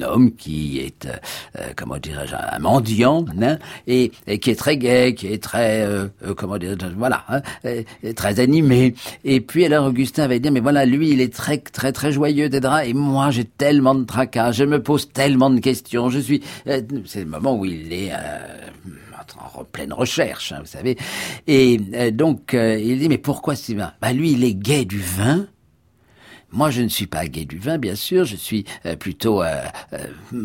homme 0.02 0.32
qui 0.32 0.78
est, 0.78 1.06
euh, 1.06 1.12
euh, 1.58 1.72
comment 1.76 1.98
dirais-je, 1.98 2.34
un 2.34 2.58
mendiant, 2.58 3.24
hein, 3.40 3.58
et, 3.86 4.12
et, 4.26 4.38
qui 4.38 4.50
est 4.50 4.56
très 4.56 4.76
gai, 4.76 5.14
qui 5.14 5.28
est 5.28 5.42
très, 5.42 5.82
euh, 5.82 6.06
euh 6.26 6.34
comment 6.34 6.58
dire, 6.58 6.76
voilà, 6.96 7.24
hein, 7.28 7.42
très 8.16 8.40
animé. 8.40 8.94
Et 9.24 9.40
puis 9.40 9.64
alors 9.64 9.86
Augustin 9.86 10.26
va 10.28 10.38
dire, 10.38 10.52
mais 10.52 10.60
voilà, 10.60 10.84
lui, 10.84 11.10
il 11.10 11.20
est 11.20 11.32
très, 11.32 11.58
très, 11.58 11.92
très 11.92 12.12
joyeux, 12.12 12.44
etc. 12.46 12.74
Et 12.86 12.94
moi, 12.94 13.30
j'ai 13.30 13.44
tellement 13.44 13.94
de 13.94 14.04
tracas, 14.04 14.52
je 14.52 14.64
me 14.64 14.82
pose 14.82 15.12
tellement 15.12 15.50
de 15.50 15.60
questions, 15.60 16.10
je 16.10 16.18
suis, 16.18 16.42
c'est 16.64 17.20
le 17.20 17.26
moment 17.26 17.56
où 17.56 17.64
il 17.64 17.92
est 17.92 18.12
en 19.36 19.64
pleine 19.64 19.92
recherche, 19.92 20.52
hein, 20.52 20.58
vous 20.60 20.66
savez. 20.66 20.96
Et 21.46 21.80
euh, 21.94 22.10
donc, 22.10 22.54
euh, 22.54 22.78
il 22.78 22.98
dit, 22.98 23.08
mais 23.08 23.18
pourquoi 23.18 23.56
Sylvain 23.56 23.92
Bah 24.00 24.12
lui, 24.12 24.32
il 24.32 24.44
est 24.44 24.54
gai 24.54 24.84
du 24.84 25.00
vin, 25.00 25.46
moi, 26.52 26.70
je 26.70 26.82
ne 26.82 26.88
suis 26.88 27.06
pas 27.06 27.26
gai 27.26 27.44
du 27.44 27.58
vin, 27.58 27.78
bien 27.78 27.94
sûr, 27.94 28.24
je 28.24 28.36
suis 28.36 28.64
euh, 28.86 28.96
plutôt 28.96 29.42
euh, 29.42 29.62
euh, 29.92 29.98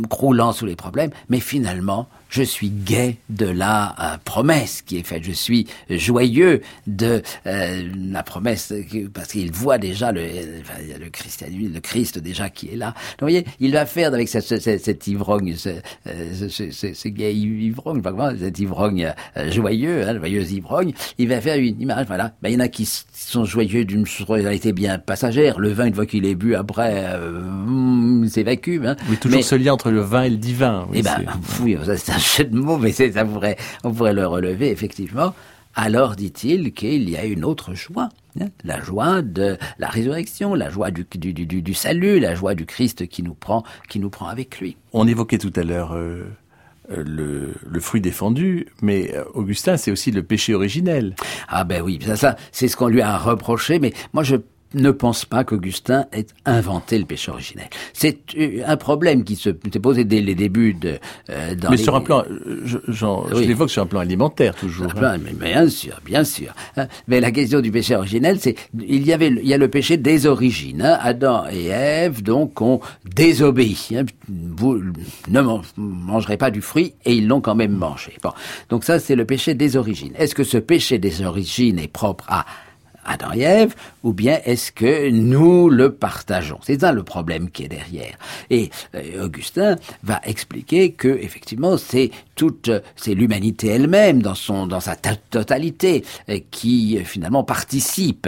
croulant 0.10 0.52
sous 0.52 0.66
les 0.66 0.76
problèmes, 0.76 1.12
mais 1.30 1.39
finalement, 1.39 2.10
je 2.34 2.41
suis 2.41 2.69
gai 2.72 3.17
de 3.30 3.46
la 3.46 3.96
euh, 4.00 4.17
promesse 4.26 4.82
qui 4.82 4.98
est 4.98 5.04
faite. 5.06 5.24
Je 5.24 5.32
suis 5.32 5.67
joyeux 5.89 6.62
de 6.88 7.22
euh, 7.46 7.89
la 8.10 8.24
promesse 8.24 8.74
parce 9.13 9.28
qu'il 9.28 9.52
voit 9.52 9.78
déjà 9.78 10.12
le, 10.12 10.22
le 10.24 11.10
christianisme, 11.10 11.76
le 11.76 11.80
Christ 11.80 12.17
déjà 12.17 12.50
qui 12.50 12.69
est 12.69 12.76
là. 12.76 12.88
Donc, 12.88 12.96
vous 13.19 13.26
voyez, 13.26 13.46
il 13.60 13.72
va 13.72 13.86
faire 13.86 14.12
avec 14.13 14.28
cette, 14.30 14.60
cette, 14.60 14.84
cette 14.84 15.08
ivrogne, 15.08 15.56
ce, 15.56 15.69
ce, 16.06 16.72
ce, 16.72 16.93
ce 16.93 17.08
gai 17.08 17.36
ivrogne, 17.36 18.02
pas 18.02 18.12
comment, 18.12 18.32
cet 18.36 18.58
ivrogne 18.58 19.13
euh, 19.38 19.52
joyeux, 19.52 20.08
hein, 20.08 20.17
joyeuse 20.17 20.54
ivrogne, 20.54 20.93
il 21.19 21.28
va 21.28 21.39
faire 21.39 21.58
une 21.58 21.80
image. 21.80 22.08
Voilà, 22.08 22.34
ben, 22.41 22.50
il 22.50 22.54
y 22.54 22.58
en 22.58 22.62
a 22.62 22.67
qui 22.67 22.89
sont 23.13 23.46
joyeux 23.46 23.86
d'une 23.86 24.08
été 24.52 24.74
bien 24.74 24.98
passagère. 24.98 25.60
Le 25.60 25.69
vin, 25.69 25.86
une 25.86 25.93
fois 25.93 26.08
qu'il 26.08 26.26
est 26.26 26.36
bu, 26.36 26.56
après, 26.56 27.06
euh, 27.06 28.28
s'évacue. 28.28 28.82
Hein. 28.86 28.96
Oui, 29.10 29.17
toujours 29.17 29.38
Mais, 29.38 29.43
ce 29.43 29.56
lien 29.56 29.74
entre 29.74 29.91
le 29.91 30.02
vin 30.02 30.24
et 30.24 30.30
le 30.30 30.38
divin. 30.38 30.88
Oui, 30.89 30.98
eh 31.00 31.02
ben, 31.04 31.19
oui, 31.62 31.78
c'est 31.96 32.12
un 32.12 32.22
jeu 32.38 32.45
de 32.45 32.57
mots, 32.57 32.77
mais 32.77 32.91
ça 32.91 33.25
pourrait, 33.25 33.57
on 33.83 33.91
pourrait 33.91 34.13
le 34.13 34.25
relever 34.27 34.69
effectivement. 34.69 35.33
Alors 35.75 36.15
dit-il 36.15 36.71
qu'il 36.73 37.09
y 37.09 37.17
a 37.17 37.25
une 37.25 37.43
autre 37.43 37.73
joie, 37.73 38.09
hein, 38.39 38.49
la 38.63 38.81
joie 38.81 39.21
de 39.23 39.57
la 39.79 39.88
résurrection, 39.88 40.53
la 40.53 40.69
joie 40.69 40.91
du, 40.91 41.05
du, 41.15 41.33
du, 41.33 41.62
du, 41.62 41.73
salut, 41.73 42.19
la 42.19 42.36
joie 42.36 42.53
du 42.53 42.65
Christ 42.65 43.07
qui 43.07 43.23
nous 43.23 43.33
prend, 43.33 43.63
qui 43.89 43.99
nous 43.99 44.12
prend 44.12 44.27
avec 44.27 44.59
lui. 44.59 44.77
On 44.93 45.07
évoquait 45.07 45.39
tout 45.39 45.53
à 45.55 45.63
l'heure 45.63 45.93
euh, 45.95 46.25
le, 46.89 47.55
le, 47.67 47.79
fruit 47.79 48.01
défendu, 48.01 48.67
mais 48.83 49.15
euh, 49.15 49.23
Augustin, 49.33 49.77
c'est 49.77 49.89
aussi 49.89 50.12
le 50.12 50.21
péché 50.21 50.53
originel. 50.53 51.15
Ah 51.47 51.63
ben 51.63 51.81
oui, 51.81 51.99
ça, 52.05 52.15
ça 52.15 52.36
c'est 52.51 52.67
ce 52.67 52.77
qu'on 52.77 52.88
lui 52.88 53.01
a 53.01 53.17
reproché, 53.17 53.79
mais 53.79 53.93
moi 54.13 54.23
je 54.23 54.36
ne 54.73 54.91
pense 54.91 55.25
pas 55.25 55.43
qu'Augustin 55.43 56.05
ait 56.12 56.25
inventé 56.45 56.97
le 56.97 57.05
péché 57.05 57.31
originel. 57.31 57.67
C'est 57.93 58.19
euh, 58.38 58.63
un 58.65 58.77
problème 58.77 59.23
qui 59.23 59.36
se 59.36 59.49
s'est 59.49 59.79
posé 59.79 60.03
dès 60.03 60.21
les 60.21 60.36
débuts 60.36 60.73
de. 60.73 60.99
Euh, 61.29 61.55
dans 61.55 61.69
mais 61.69 61.77
les... 61.77 61.83
sur 61.83 61.95
un 61.95 62.01
plan, 62.01 62.23
je, 62.63 62.77
je, 62.88 63.05
oui. 63.05 63.43
je 63.43 63.47
l'évoque 63.47 63.69
sur 63.69 63.83
un 63.83 63.86
plan 63.86 63.99
alimentaire 63.99 64.55
toujours. 64.55 64.88
Hein. 64.88 64.95
Plan, 64.95 65.17
mais 65.23 65.33
bien 65.33 65.67
sûr, 65.67 65.99
bien 66.05 66.23
sûr. 66.23 66.53
Hein. 66.77 66.88
Mais 67.07 67.19
la 67.19 67.31
question 67.31 67.62
du 67.62 67.71
péché 67.71 67.95
originel, 67.95 68.39
c'est 68.39 68.55
il 68.79 69.05
y 69.05 69.13
avait 69.13 69.27
il 69.27 69.47
y 69.47 69.53
a 69.53 69.57
le 69.57 69.67
péché 69.67 69.97
des 69.97 70.25
origines. 70.25 70.81
Hein. 70.81 70.97
Adam 71.01 71.45
et 71.51 71.67
Ève 71.67 72.21
donc 72.23 72.62
ont 72.62 72.79
désobéi. 73.15 73.77
Hein. 73.95 74.05
Vous 74.27 74.81
ne 75.27 75.41
mangerez 75.77 76.38
pas 76.38 76.51
du 76.51 76.62
fruit 76.62 76.93
et 77.05 77.15
ils 77.15 77.27
l'ont 77.27 77.41
quand 77.41 77.55
même 77.55 77.73
mangé. 77.73 78.13
Bon, 78.21 78.31
donc 78.69 78.83
ça 78.83 78.99
c'est 78.99 79.15
le 79.15 79.25
péché 79.25 79.53
des 79.53 79.77
origines. 79.77 80.13
Est-ce 80.17 80.36
que 80.36 80.43
ce 80.43 80.57
péché 80.57 80.97
des 80.97 81.23
origines 81.23 81.79
est 81.79 81.88
propre 81.88 82.25
à 82.27 82.45
Ève, 83.36 83.76
ou 84.04 84.13
bien 84.13 84.39
est-ce 84.46 84.72
que 84.72 85.10
nous 85.10 85.70
le 85.70 85.94
partageons? 85.94 86.60
C'est 86.63 86.82
ça 86.82 86.92
le 86.92 87.04
problème 87.04 87.50
qui 87.50 87.63
est 87.63 87.70
derrière. 87.70 88.18
Et 88.50 88.70
euh, 88.96 89.26
Augustin 89.26 89.76
va 90.04 90.22
expliquer 90.26 90.92
que 90.92 91.08
effectivement 91.08 91.78
c'est 91.78 92.12
toute, 92.36 92.72
c'est 92.96 93.13
l'humanité 93.13 93.68
elle-même 93.68 94.22
dans 94.22 94.36
son, 94.36 94.68
dans 94.68 94.80
sa 94.80 94.96
totalité 94.96 96.04
euh, 96.30 96.39
qui 96.52 96.98
euh, 96.98 97.04
finalement 97.04 97.44
participe 97.44 98.28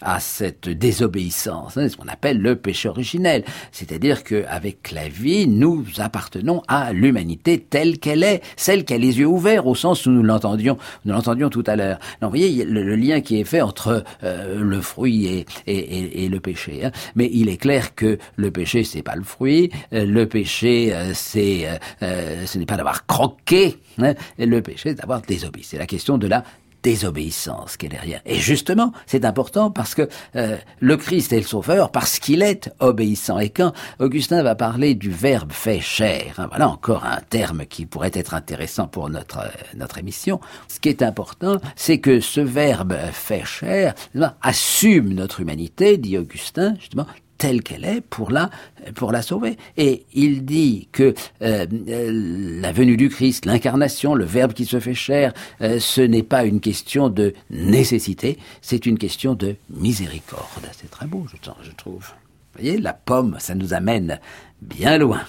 à 0.00 0.20
cette 0.20 0.68
désobéissance, 0.68 1.76
hein, 1.76 1.88
ce 1.88 1.96
qu'on 1.96 2.08
appelle 2.08 2.40
le 2.40 2.56
péché 2.56 2.88
originel. 2.88 3.44
C'est-à-dire 3.72 4.24
que 4.24 4.44
avec 4.48 4.92
la 4.92 5.08
vie, 5.08 5.46
nous 5.46 5.84
appartenons 5.98 6.62
à 6.68 6.92
l'humanité 6.92 7.58
telle 7.58 7.98
qu'elle 7.98 8.22
est, 8.22 8.42
celle 8.56 8.84
qui 8.84 8.94
a 8.94 8.98
les 8.98 9.18
yeux 9.18 9.26
ouverts 9.26 9.66
au 9.66 9.74
sens 9.74 10.06
où 10.06 10.10
nous 10.10 10.22
l'entendions, 10.22 10.76
nous 11.04 11.12
l'entendions 11.12 11.48
tout 11.48 11.64
à 11.66 11.76
l'heure. 11.76 11.98
Donc 12.20 12.32
vous 12.32 12.38
voyez 12.38 12.64
le, 12.64 12.96
lien 12.96 13.20
qui 13.20 13.40
est 13.40 13.44
fait 13.44 13.60
entre 13.60 14.04
euh, 14.22 14.60
le 14.60 14.80
fruit 14.80 15.26
et, 15.26 15.46
et, 15.66 16.24
et, 16.24 16.28
le 16.28 16.40
péché. 16.40 16.84
Hein. 16.84 16.92
Mais 17.14 17.28
il 17.32 17.48
est 17.48 17.56
clair 17.56 17.94
que 17.94 18.18
le 18.36 18.50
péché 18.50 18.84
c'est 18.84 19.02
pas 19.02 19.16
le 19.16 19.24
fruit, 19.24 19.70
euh, 19.92 20.04
le 20.04 20.26
péché 20.26 20.92
euh, 20.92 21.12
c'est 21.14 21.66
ce 22.00 22.58
n'est 22.58 22.66
pas 22.66 22.76
d'avoir 22.76 23.06
croqué, 23.06 23.76
hein. 23.98 24.14
le 24.38 24.60
péché 24.60 24.90
c'est 24.90 24.94
d'avoir 24.94 25.22
désobéi. 25.22 25.64
C'est 25.64 25.78
la 25.78 25.86
question 25.86 26.18
de 26.18 26.26
la 26.26 26.44
désobéissance 26.86 27.76
qui 27.76 27.86
est 27.86 27.88
derrière. 27.88 28.20
Et 28.26 28.36
justement, 28.36 28.92
c'est 29.06 29.24
important 29.24 29.72
parce 29.72 29.96
que 29.96 30.08
euh, 30.36 30.56
le 30.78 30.96
Christ 30.96 31.32
est 31.32 31.40
le 31.40 31.42
Sauveur 31.42 31.90
parce 31.90 32.20
qu'il 32.20 32.42
est 32.42 32.72
obéissant. 32.78 33.40
Et 33.40 33.50
quand 33.50 33.72
Augustin 33.98 34.44
va 34.44 34.54
parler 34.54 34.94
du 34.94 35.10
Verbe 35.10 35.50
fait 35.50 35.80
chair, 35.80 36.34
hein, 36.38 36.46
voilà 36.48 36.68
encore 36.68 37.04
un 37.04 37.20
terme 37.28 37.66
qui 37.66 37.86
pourrait 37.86 38.12
être 38.14 38.34
intéressant 38.34 38.86
pour 38.86 39.10
notre 39.10 39.38
euh, 39.38 39.48
notre 39.74 39.98
émission. 39.98 40.38
Ce 40.68 40.78
qui 40.78 40.88
est 40.88 41.02
important, 41.02 41.56
c'est 41.74 41.98
que 41.98 42.20
ce 42.20 42.40
Verbe 42.40 42.96
fait 43.10 43.44
chair 43.44 43.92
assume 44.40 45.12
notre 45.12 45.40
humanité, 45.40 45.98
dit 45.98 46.16
Augustin, 46.16 46.76
justement, 46.78 47.06
telle 47.38 47.62
qu'elle 47.62 47.84
est 47.84 48.00
pour 48.00 48.30
la 48.30 48.50
pour 48.94 49.12
la 49.12 49.22
sauver. 49.22 49.56
Et 49.76 50.06
il 50.12 50.44
dit 50.44 50.88
que 50.92 51.14
euh, 51.42 51.66
la 51.70 52.72
venue 52.72 52.96
du 52.96 53.08
Christ, 53.08 53.46
l'incarnation, 53.46 54.14
le 54.14 54.24
Verbe 54.24 54.52
qui 54.52 54.64
se 54.64 54.80
fait 54.80 54.94
chair, 54.94 55.32
euh, 55.60 55.78
ce 55.78 56.00
n'est 56.00 56.22
pas 56.22 56.44
une 56.44 56.60
question 56.60 57.08
de 57.08 57.34
nécessité, 57.50 58.38
c'est 58.62 58.86
une 58.86 58.98
question 58.98 59.34
de 59.34 59.56
miséricorde. 59.70 60.66
C'est 60.72 60.90
très 60.90 61.06
beau, 61.06 61.26
je, 61.30 61.36
je 61.62 61.72
trouve. 61.72 62.12
Vous 62.54 62.62
voyez, 62.62 62.78
la 62.78 62.92
pomme, 62.94 63.36
ça 63.38 63.54
nous 63.54 63.74
amène 63.74 64.20
bien 64.62 64.98
loin. 64.98 65.20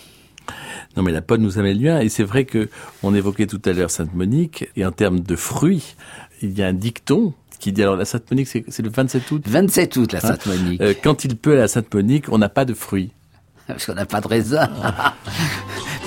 Non, 0.95 1.03
mais 1.03 1.11
la 1.11 1.21
pomme 1.21 1.41
nous 1.41 1.59
amène 1.59 1.81
loin, 1.81 1.99
et 1.99 2.09
c'est 2.09 2.23
vrai 2.23 2.45
que 2.45 2.69
on 3.03 3.13
évoquait 3.13 3.47
tout 3.47 3.61
à 3.65 3.73
l'heure 3.73 3.91
Sainte 3.91 4.13
Monique, 4.13 4.69
et 4.75 4.85
en 4.85 4.91
termes 4.91 5.19
de 5.19 5.35
fruits, 5.35 5.95
il 6.41 6.57
y 6.57 6.63
a 6.63 6.67
un 6.67 6.73
dicton 6.73 7.33
qui 7.59 7.71
dit 7.71 7.81
alors 7.81 7.95
la 7.95 8.05
Sainte 8.05 8.29
Monique, 8.31 8.47
c'est 8.47 8.79
le 8.81 8.89
27 8.89 9.31
août? 9.31 9.43
27 9.45 9.95
août, 9.97 10.13
la 10.13 10.19
Sainte 10.19 10.45
Monique. 10.45 10.81
Hein 10.81 10.85
euh, 10.85 10.93
quand 11.03 11.23
il 11.25 11.35
pleut 11.35 11.53
à 11.53 11.61
la 11.61 11.67
Sainte 11.67 11.93
Monique, 11.93 12.25
on 12.31 12.37
n'a 12.37 12.49
pas 12.49 12.65
de 12.65 12.73
fruits. 12.73 13.11
Parce 13.67 13.85
qu'on 13.85 13.93
n'a 13.93 14.05
pas 14.05 14.21
de 14.21 14.27
raisin. 14.27 14.69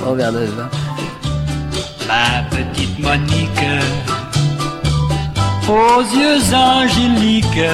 on 0.06 0.14
verre 0.14 0.32
de 0.32 0.44
vin. 0.46 0.70
Ma 2.08 2.42
petite 2.50 2.98
Monique, 2.98 3.66
aux 5.68 6.00
yeux 6.00 6.54
angéliques, 6.54 7.68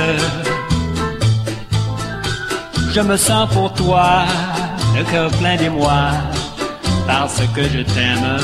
je 2.93 3.01
me 3.01 3.17
sens 3.17 3.49
pour 3.53 3.73
toi 3.73 4.25
le 4.97 5.05
cœur 5.05 5.31
plein 5.39 5.57
d'émoi, 5.57 6.11
parce 7.07 7.41
que 7.55 7.63
je 7.63 7.81
t'aime. 7.81 8.39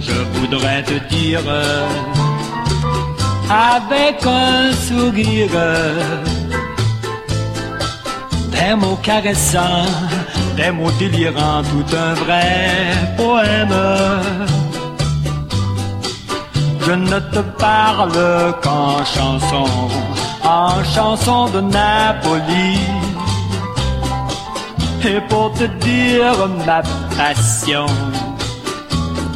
Je 0.00 0.38
voudrais 0.38 0.82
te 0.82 0.94
dire 1.14 1.42
avec 3.48 4.26
un 4.26 4.72
sourire, 4.72 5.50
des 8.50 8.74
mots 8.74 8.98
caressants, 9.02 9.86
des 10.56 10.70
mots 10.70 10.90
délirants, 10.98 11.62
tout 11.62 11.96
un 11.96 12.14
vrai 12.14 12.92
poème. 13.16 13.74
Je 16.80 16.92
ne 16.92 17.18
te 17.18 17.40
parle 17.58 18.54
qu'en 18.62 19.04
chanson, 19.04 19.66
en 20.44 20.84
chanson 20.84 21.48
de 21.48 21.60
Napoli. 21.60 22.78
Et 25.04 25.20
pour 25.28 25.52
te 25.52 25.64
dire 25.84 26.48
ma 26.66 26.82
passion, 27.16 27.86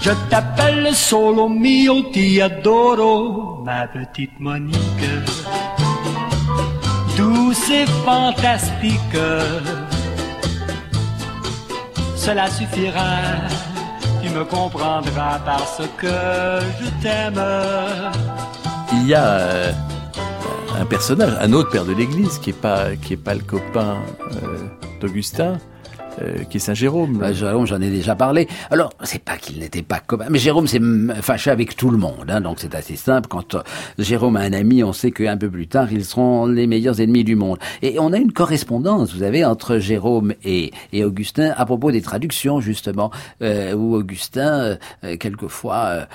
je 0.00 0.10
t'appelle 0.28 0.94
solo 0.94 1.48
mio, 1.48 2.10
ti 2.10 2.40
adoro, 2.40 3.62
ma 3.64 3.86
petite 3.86 4.38
Monique. 4.38 4.78
Douce 7.16 7.70
et 7.70 7.86
fantastique, 8.04 9.18
cela 12.16 12.48
suffira, 12.48 13.18
tu 14.22 14.30
me 14.30 14.44
comprendras 14.44 15.38
parce 15.44 15.82
que 15.98 16.16
je 16.80 16.88
t'aime. 17.02 17.42
Il 18.92 19.06
y 19.06 19.14
a 19.14 19.24
euh, 19.24 19.72
un 20.80 20.86
personnage, 20.86 21.36
un 21.40 21.52
autre 21.52 21.70
père 21.70 21.84
de 21.84 21.92
l'Église 21.92 22.38
qui 22.38 22.50
est 22.50 22.60
pas 22.60 22.96
qui 22.96 23.12
est 23.12 23.22
pas 23.22 23.34
le 23.34 23.42
copain 23.42 23.98
euh, 24.32 24.66
d'Augustin, 25.00 25.58
euh, 26.20 26.44
qui 26.44 26.56
est 26.56 26.60
Saint 26.60 26.74
Jérôme. 26.74 27.18
Bah, 27.18 27.32
Jérôme, 27.32 27.66
j'en 27.66 27.80
ai 27.80 27.90
déjà 27.90 28.14
parlé. 28.14 28.48
Alors, 28.70 28.90
c'est 29.02 29.22
pas 29.22 29.36
qu'il 29.36 29.58
n'était 29.58 29.82
pas 29.82 30.00
commun, 30.00 30.26
mais 30.30 30.38
Jérôme 30.38 30.66
s'est 30.66 30.80
fâché 31.22 31.50
avec 31.50 31.76
tout 31.76 31.90
le 31.90 31.98
monde, 31.98 32.26
hein, 32.28 32.40
donc 32.40 32.58
c'est 32.60 32.74
assez 32.74 32.96
simple. 32.96 33.28
Quand 33.28 33.54
euh, 33.54 33.62
Jérôme 33.98 34.36
a 34.36 34.40
un 34.40 34.52
ami, 34.52 34.82
on 34.84 34.92
sait 34.92 35.10
qu'un 35.10 35.36
peu 35.36 35.50
plus 35.50 35.68
tard, 35.68 35.92
ils 35.92 36.04
seront 36.04 36.46
les 36.46 36.66
meilleurs 36.66 37.00
ennemis 37.00 37.24
du 37.24 37.36
monde. 37.36 37.58
Et 37.82 37.98
on 37.98 38.12
a 38.12 38.18
une 38.18 38.32
correspondance, 38.32 39.12
vous 39.12 39.20
savez, 39.20 39.44
entre 39.44 39.78
Jérôme 39.78 40.34
et, 40.44 40.72
et 40.92 41.04
Augustin 41.04 41.52
à 41.56 41.64
propos 41.64 41.90
des 41.90 42.02
traductions, 42.02 42.60
justement, 42.60 43.10
euh, 43.42 43.74
où 43.74 43.94
Augustin, 43.94 44.60
euh, 44.60 44.76
euh, 45.04 45.16
quelquefois, 45.16 46.06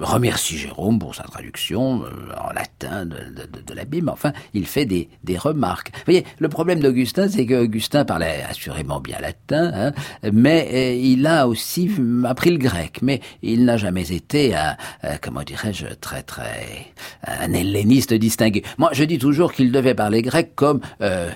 remercie 0.00 0.56
Jérôme 0.56 0.98
pour 0.98 1.14
sa 1.14 1.24
traduction 1.24 2.02
en 2.36 2.52
latin 2.52 3.04
de, 3.04 3.16
de, 3.16 3.46
de, 3.46 3.62
de 3.66 3.74
la 3.74 3.84
Bible. 3.84 4.08
Enfin, 4.08 4.32
il 4.54 4.66
fait 4.66 4.84
des, 4.84 5.08
des 5.24 5.36
remarques. 5.36 5.90
Vous 5.94 6.02
voyez, 6.06 6.24
le 6.38 6.48
problème 6.48 6.80
d'Augustin, 6.80 7.28
c'est 7.28 7.46
qu'Augustin 7.46 8.04
parlait 8.04 8.44
assurément 8.48 9.00
bien 9.00 9.18
latin, 9.20 9.35
hein, 9.50 9.92
mais 10.32 10.68
euh, 10.72 10.94
il 10.94 11.26
a 11.26 11.48
aussi 11.48 11.90
appris 12.24 12.50
le 12.50 12.58
grec, 12.58 12.98
mais 13.02 13.20
il 13.42 13.64
n'a 13.64 13.76
jamais 13.76 14.12
été 14.12 14.54
un, 14.54 14.76
euh, 15.04 15.16
comment 15.20 15.42
dirais-je, 15.42 15.86
très 16.00 16.22
très 16.22 16.92
un 17.26 17.52
helléniste 17.52 18.14
distingué. 18.14 18.62
Moi, 18.78 18.90
je 18.92 19.04
dis 19.04 19.18
toujours 19.18 19.52
qu'il 19.52 19.72
devait 19.72 19.94
parler 19.94 20.22
grec 20.22 20.52
comme 20.54 20.80
euh, 21.00 21.30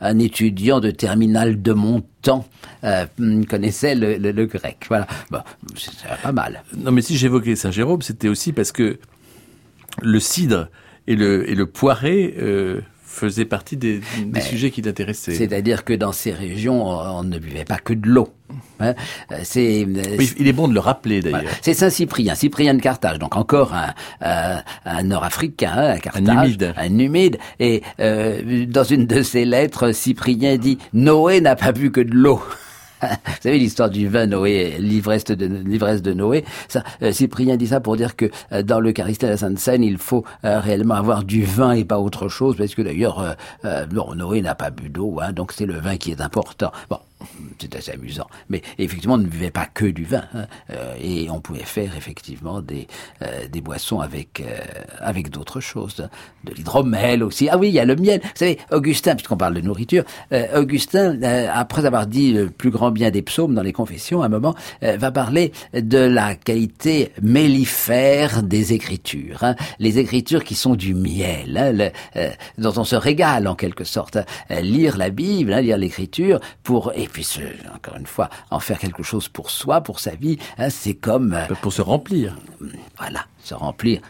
un, 0.00 0.18
étudiant 0.18 0.80
de 0.80 0.90
terminale 0.90 1.62
de 1.62 1.72
mon 1.72 2.02
temps 2.22 2.46
euh, 2.84 3.06
connaissait 3.48 3.94
le, 3.94 4.46
grec. 4.46 4.84
Voilà, 4.88 5.06
bon, 5.30 5.40
c'est 5.76 5.92
pas 6.22 6.32
mal. 6.32 6.62
Non, 6.76 6.92
mais 6.92 7.02
si 7.02 7.16
j'évoquais 7.16 7.56
Saint 7.56 7.70
Jérôme, 7.70 8.02
c'était 8.02 8.28
aussi 8.28 8.52
parce 8.52 8.72
que 8.72 8.98
le 10.02 10.20
cidre 10.20 10.68
et 11.06 11.14
le, 11.14 11.64
poiré 11.64 12.34
euh, 12.38 12.80
faisaient 13.16 13.44
partie 13.44 13.76
des, 13.76 14.00
sujets 14.40 14.70
qui 14.70 14.82
l'intéressaient. 14.82 15.34
C'est-à-dire 15.34 15.84
que 15.84 15.92
dans 15.92 16.12
ces 16.12 16.32
régions, 16.32 16.86
on 16.86 17.24
ne 17.24 17.38
buvait 17.38 17.64
pas 17.64 17.78
que 17.78 17.92
de 17.94 18.08
l'eau. 18.08 18.28
Hein. 18.78 18.94
Euh, 19.32 19.36
C'est 19.42 19.86
Oui, 20.18 20.32
il 20.38 20.46
est 20.46 20.52
bon 20.52 20.68
de 20.68 20.74
le 20.74 20.80
rappeler 20.80 21.20
d'ailleurs. 21.20 21.40
Voilà. 21.40 21.56
C'est 21.62 21.74
Saint 21.74 21.90
Cyprien, 21.90 22.34
Cyprien 22.34 22.74
de 22.74 22.80
Carthage, 22.80 23.18
donc 23.18 23.36
encore 23.36 23.74
un, 23.74 23.94
un, 24.20 24.62
un 24.84 25.02
Nord-Africain, 25.02 25.72
hein, 25.74 25.90
à 25.92 25.98
Carthage, 25.98 26.22
numide. 26.22 26.74
un 26.76 26.88
numide. 26.88 27.38
Et 27.58 27.82
euh, 28.00 28.66
dans 28.66 28.84
une 28.84 29.06
de 29.06 29.22
ses 29.22 29.44
lettres, 29.44 29.92
Cyprien 29.92 30.58
dit 30.58 30.78
Noé 30.92 31.40
n'a 31.40 31.56
pas 31.56 31.72
bu 31.72 31.90
que 31.90 32.00
de 32.00 32.14
l'eau. 32.14 32.40
Vous 33.02 33.08
savez 33.42 33.58
l'histoire 33.58 33.90
du 33.90 34.08
vin 34.08 34.26
Noé, 34.26 34.76
l'ivresse 34.78 35.24
de, 35.24 36.12
Noé. 36.12 36.44
Ça, 36.68 36.82
euh, 37.02 37.12
Cyprien 37.12 37.56
dit 37.56 37.66
ça 37.66 37.80
pour 37.80 37.96
dire 37.96 38.16
que 38.16 38.30
euh, 38.52 38.62
dans 38.62 38.80
l'Eucharistie 38.80 39.26
à 39.26 39.30
la 39.30 39.36
Sainte 39.36 39.58
Seine, 39.58 39.84
il 39.84 39.98
faut 39.98 40.24
euh, 40.44 40.60
réellement 40.60 40.94
avoir 40.94 41.24
du 41.24 41.44
vin 41.44 41.72
et 41.72 41.84
pas 41.84 41.98
autre 41.98 42.28
chose, 42.28 42.56
parce 42.56 42.74
que 42.74 42.82
d'ailleurs, 42.82 43.36
non, 43.92 44.14
Noé 44.14 44.42
n'a 44.42 44.54
pas 44.54 44.70
bu 44.70 44.88
d'eau, 44.88 45.18
hein, 45.20 45.32
donc 45.32 45.52
c'est 45.52 45.66
le 45.66 45.74
vin 45.74 45.96
qui 45.96 46.10
est 46.10 46.20
important. 46.20 46.72
Bon, 46.88 46.98
c'est 47.58 47.74
assez 47.74 47.92
amusant. 47.92 48.26
Mais 48.50 48.62
effectivement, 48.78 49.14
on 49.14 49.18
ne 49.18 49.26
buvait 49.26 49.50
pas 49.50 49.66
que 49.66 49.86
du 49.86 50.04
vin, 50.04 50.24
hein, 50.34 50.46
euh, 50.70 50.94
et 51.00 51.30
on 51.30 51.40
pouvait 51.40 51.60
faire 51.64 51.96
effectivement 51.96 52.60
des 52.60 52.86
euh, 53.22 53.48
des 53.48 53.60
boissons 53.60 54.00
avec 54.00 54.40
euh, 54.40 54.58
avec 55.00 55.30
d'autres 55.30 55.60
choses, 55.60 56.00
hein. 56.00 56.10
de 56.44 56.52
l'hydromel 56.52 57.22
aussi. 57.22 57.48
Ah 57.48 57.56
oui, 57.58 57.68
il 57.68 57.74
y 57.74 57.80
a 57.80 57.84
le 57.84 57.96
miel. 57.96 58.20
Vous 58.22 58.28
savez, 58.34 58.58
Augustin, 58.70 59.14
puisqu'on 59.14 59.36
parle 59.36 59.54
de 59.54 59.60
nourriture, 59.62 60.04
euh, 60.32 60.60
Augustin, 60.60 61.20
euh, 61.22 61.48
après 61.52 61.86
avoir 61.86 62.06
dit 62.06 62.32
le 62.32 62.50
plus 62.50 62.70
grand 62.70 62.90
bien 62.90 63.10
des 63.10 63.22
psaumes 63.22 63.54
dans 63.54 63.62
les 63.62 63.72
confessions, 63.72 64.22
à 64.22 64.26
un 64.26 64.28
moment, 64.28 64.54
euh, 64.82 64.96
va 64.98 65.10
parler 65.10 65.52
de 65.72 65.98
la 65.98 66.34
qualité 66.34 67.12
mellifère 67.22 68.42
des 68.42 68.72
écritures, 68.74 69.42
hein. 69.42 69.56
les 69.78 69.98
écritures 69.98 70.44
qui 70.44 70.54
sont 70.54 70.74
du 70.74 70.94
miel, 70.94 71.56
hein, 71.56 71.72
le- 71.72 71.90
dont 72.58 72.72
on 72.76 72.84
se 72.84 72.96
régale 72.96 73.48
en 73.48 73.54
quelque 73.54 73.84
sorte. 73.84 74.18
Euh, 74.50 74.60
lire 74.60 74.96
la 74.96 75.10
Bible, 75.10 75.52
hein, 75.52 75.60
lire 75.60 75.78
l'écriture, 75.78 76.40
pour 76.62 76.92
puis 77.08 77.24
se- 77.24 77.40
encore 77.74 77.96
une 77.96 78.06
fois 78.06 78.28
en 78.50 78.60
faire 78.60 78.78
quelque 78.78 79.02
chose 79.02 79.28
pour 79.28 79.50
soi, 79.50 79.80
pour 79.80 80.00
sa 80.00 80.14
vie, 80.14 80.38
hein, 80.58 80.70
c'est 80.70 80.94
comme 80.94 81.34
euh, 81.34 81.46
Pour 81.62 81.72
se 81.72 81.82
remplir. 81.82 82.36
voilà, 82.98 83.26
se 83.42 83.54
remplir. 83.54 84.00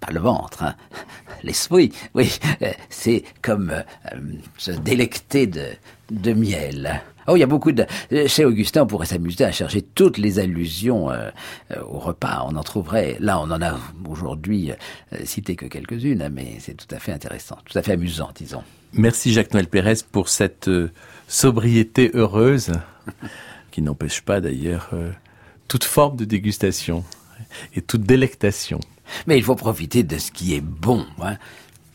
Pas 0.00 0.12
le 0.12 0.20
ventre, 0.20 0.62
hein. 0.62 0.74
l'esprit. 1.42 1.92
Oui, 2.14 2.38
euh, 2.62 2.70
c'est 2.90 3.24
comme 3.42 3.70
euh, 3.70 4.16
se 4.58 4.70
délecter 4.72 5.46
de, 5.46 5.64
de 6.10 6.32
miel. 6.32 7.00
Oh, 7.28 7.34
il 7.34 7.40
y 7.40 7.42
a 7.42 7.46
beaucoup 7.46 7.72
de... 7.72 7.84
Chez 8.28 8.44
Augustin, 8.44 8.82
on 8.82 8.86
pourrait 8.86 9.06
s'amuser 9.06 9.44
à 9.44 9.50
chercher 9.50 9.82
toutes 9.82 10.16
les 10.16 10.38
allusions 10.38 11.10
euh, 11.10 11.30
au 11.84 11.98
repas. 11.98 12.44
On 12.46 12.54
en 12.54 12.62
trouverait... 12.62 13.16
Là, 13.18 13.40
on 13.40 13.50
en 13.50 13.60
a 13.62 13.74
aujourd'hui 14.08 14.70
euh, 14.70 14.76
cité 15.24 15.56
que 15.56 15.66
quelques-unes, 15.66 16.22
hein, 16.22 16.28
mais 16.30 16.58
c'est 16.60 16.74
tout 16.74 16.94
à 16.94 17.00
fait 17.00 17.10
intéressant, 17.12 17.58
tout 17.64 17.76
à 17.76 17.82
fait 17.82 17.94
amusant, 17.94 18.30
disons. 18.36 18.62
Merci 18.92 19.32
Jacques-Noël 19.32 19.66
Pérez 19.66 19.94
pour 20.12 20.28
cette 20.28 20.68
euh, 20.68 20.92
sobriété 21.28 22.10
heureuse, 22.14 22.72
qui 23.70 23.82
n'empêche 23.82 24.20
pas 24.20 24.40
d'ailleurs 24.40 24.90
euh, 24.92 25.10
toute 25.68 25.84
forme 25.84 26.16
de 26.16 26.24
dégustation 26.24 27.04
et 27.74 27.82
toute 27.82 28.02
délectation. 28.02 28.80
Mais 29.26 29.36
il 29.38 29.44
faut 29.44 29.54
profiter 29.54 30.02
de 30.02 30.18
ce 30.18 30.30
qui 30.32 30.54
est 30.54 30.60
bon. 30.60 31.06
Hein. 31.22 31.36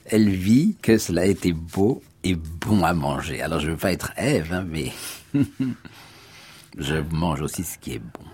Elle 0.05 0.29
vit 0.29 0.75
que 0.81 0.97
cela 0.97 1.21
a 1.21 1.25
été 1.25 1.53
beau 1.53 2.01
et 2.23 2.35
bon 2.35 2.83
à 2.83 2.93
manger. 2.93 3.41
Alors 3.41 3.59
je 3.59 3.71
veux 3.71 3.77
pas 3.77 3.91
être 3.91 4.11
Ève, 4.17 4.53
hein, 4.53 4.65
mais 4.67 4.91
je 6.77 6.95
mange 7.11 7.41
aussi 7.41 7.63
ce 7.63 7.77
qui 7.77 7.93
est 7.93 7.99
bon. 7.99 8.25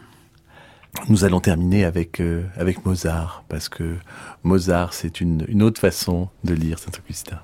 Nous 1.10 1.24
allons 1.24 1.40
terminer 1.40 1.86
avec, 1.86 2.20
euh, 2.20 2.44
avec 2.56 2.86
Mozart, 2.86 3.44
parce 3.50 3.70
que 3.70 3.98
Mozart, 4.44 4.94
c'est 4.94 5.22
une, 5.22 5.46
une 5.48 5.62
autre 5.62 5.80
façon 5.80 6.28
de 6.44 6.56
lire 6.56 6.80
Saint-Augustin. 6.80 7.40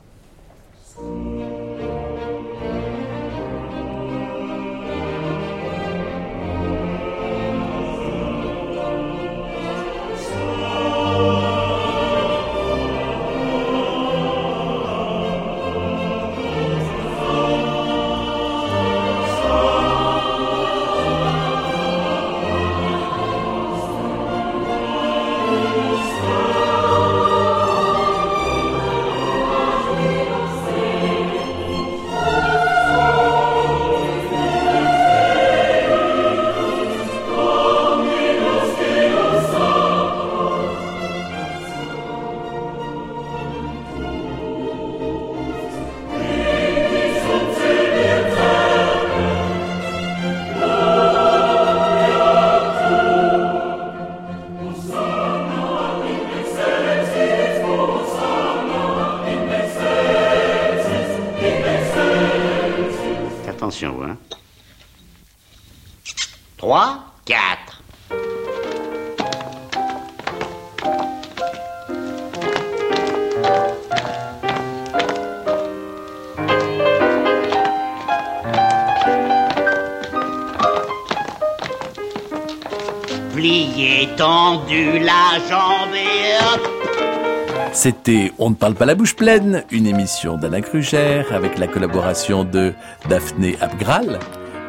C'était 87.83 88.31
On 88.39 88.49
ne 88.49 88.55
parle 88.55 88.75
pas 88.75 88.85
la 88.85 88.95
bouche 88.95 89.13
pleine, 89.13 89.65
une 89.69 89.85
émission 89.85 90.37
d'Alain 90.37 90.61
Krugère 90.61 91.33
avec 91.33 91.57
la 91.57 91.67
collaboration 91.67 92.45
de 92.45 92.71
Daphné 93.09 93.57
Abgral, 93.59 94.19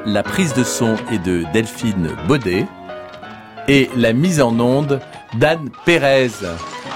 la 0.04 0.24
prise 0.24 0.52
de 0.52 0.64
son 0.64 0.96
est 1.12 1.24
de 1.24 1.44
Delphine 1.52 2.10
Baudet 2.26 2.66
et 3.68 3.88
la 3.94 4.12
mise 4.12 4.40
en 4.40 4.58
onde 4.58 4.98
d'Anne 5.38 5.70
Pérez. 5.84 6.32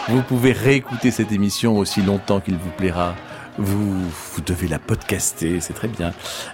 Vous 0.08 0.22
pouvez 0.22 0.50
réécouter 0.50 1.12
cette 1.12 1.30
émission 1.30 1.78
aussi 1.78 2.02
longtemps 2.02 2.40
qu'il 2.40 2.56
vous 2.56 2.70
plaira. 2.76 3.14
Vous, 3.56 4.00
vous 4.00 4.40
devez 4.44 4.66
la 4.66 4.80
podcaster, 4.80 5.60
c'est 5.60 5.74
très 5.74 5.86
bien. 5.86 6.12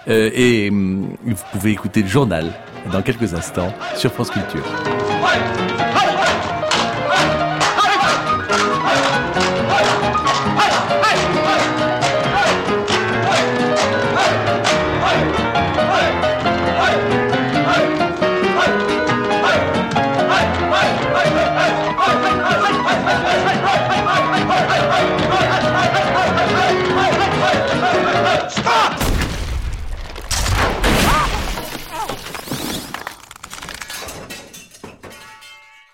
Euh, 0.08 0.28
et 0.34 0.68
hum, 0.68 1.08
vous 1.24 1.44
pouvez 1.52 1.70
écouter 1.70 2.02
le 2.02 2.08
journal 2.08 2.52
dans 2.92 3.00
quelques 3.00 3.32
instants 3.32 3.72
sur 3.96 4.12
France 4.12 4.28
Culture. 4.28 4.66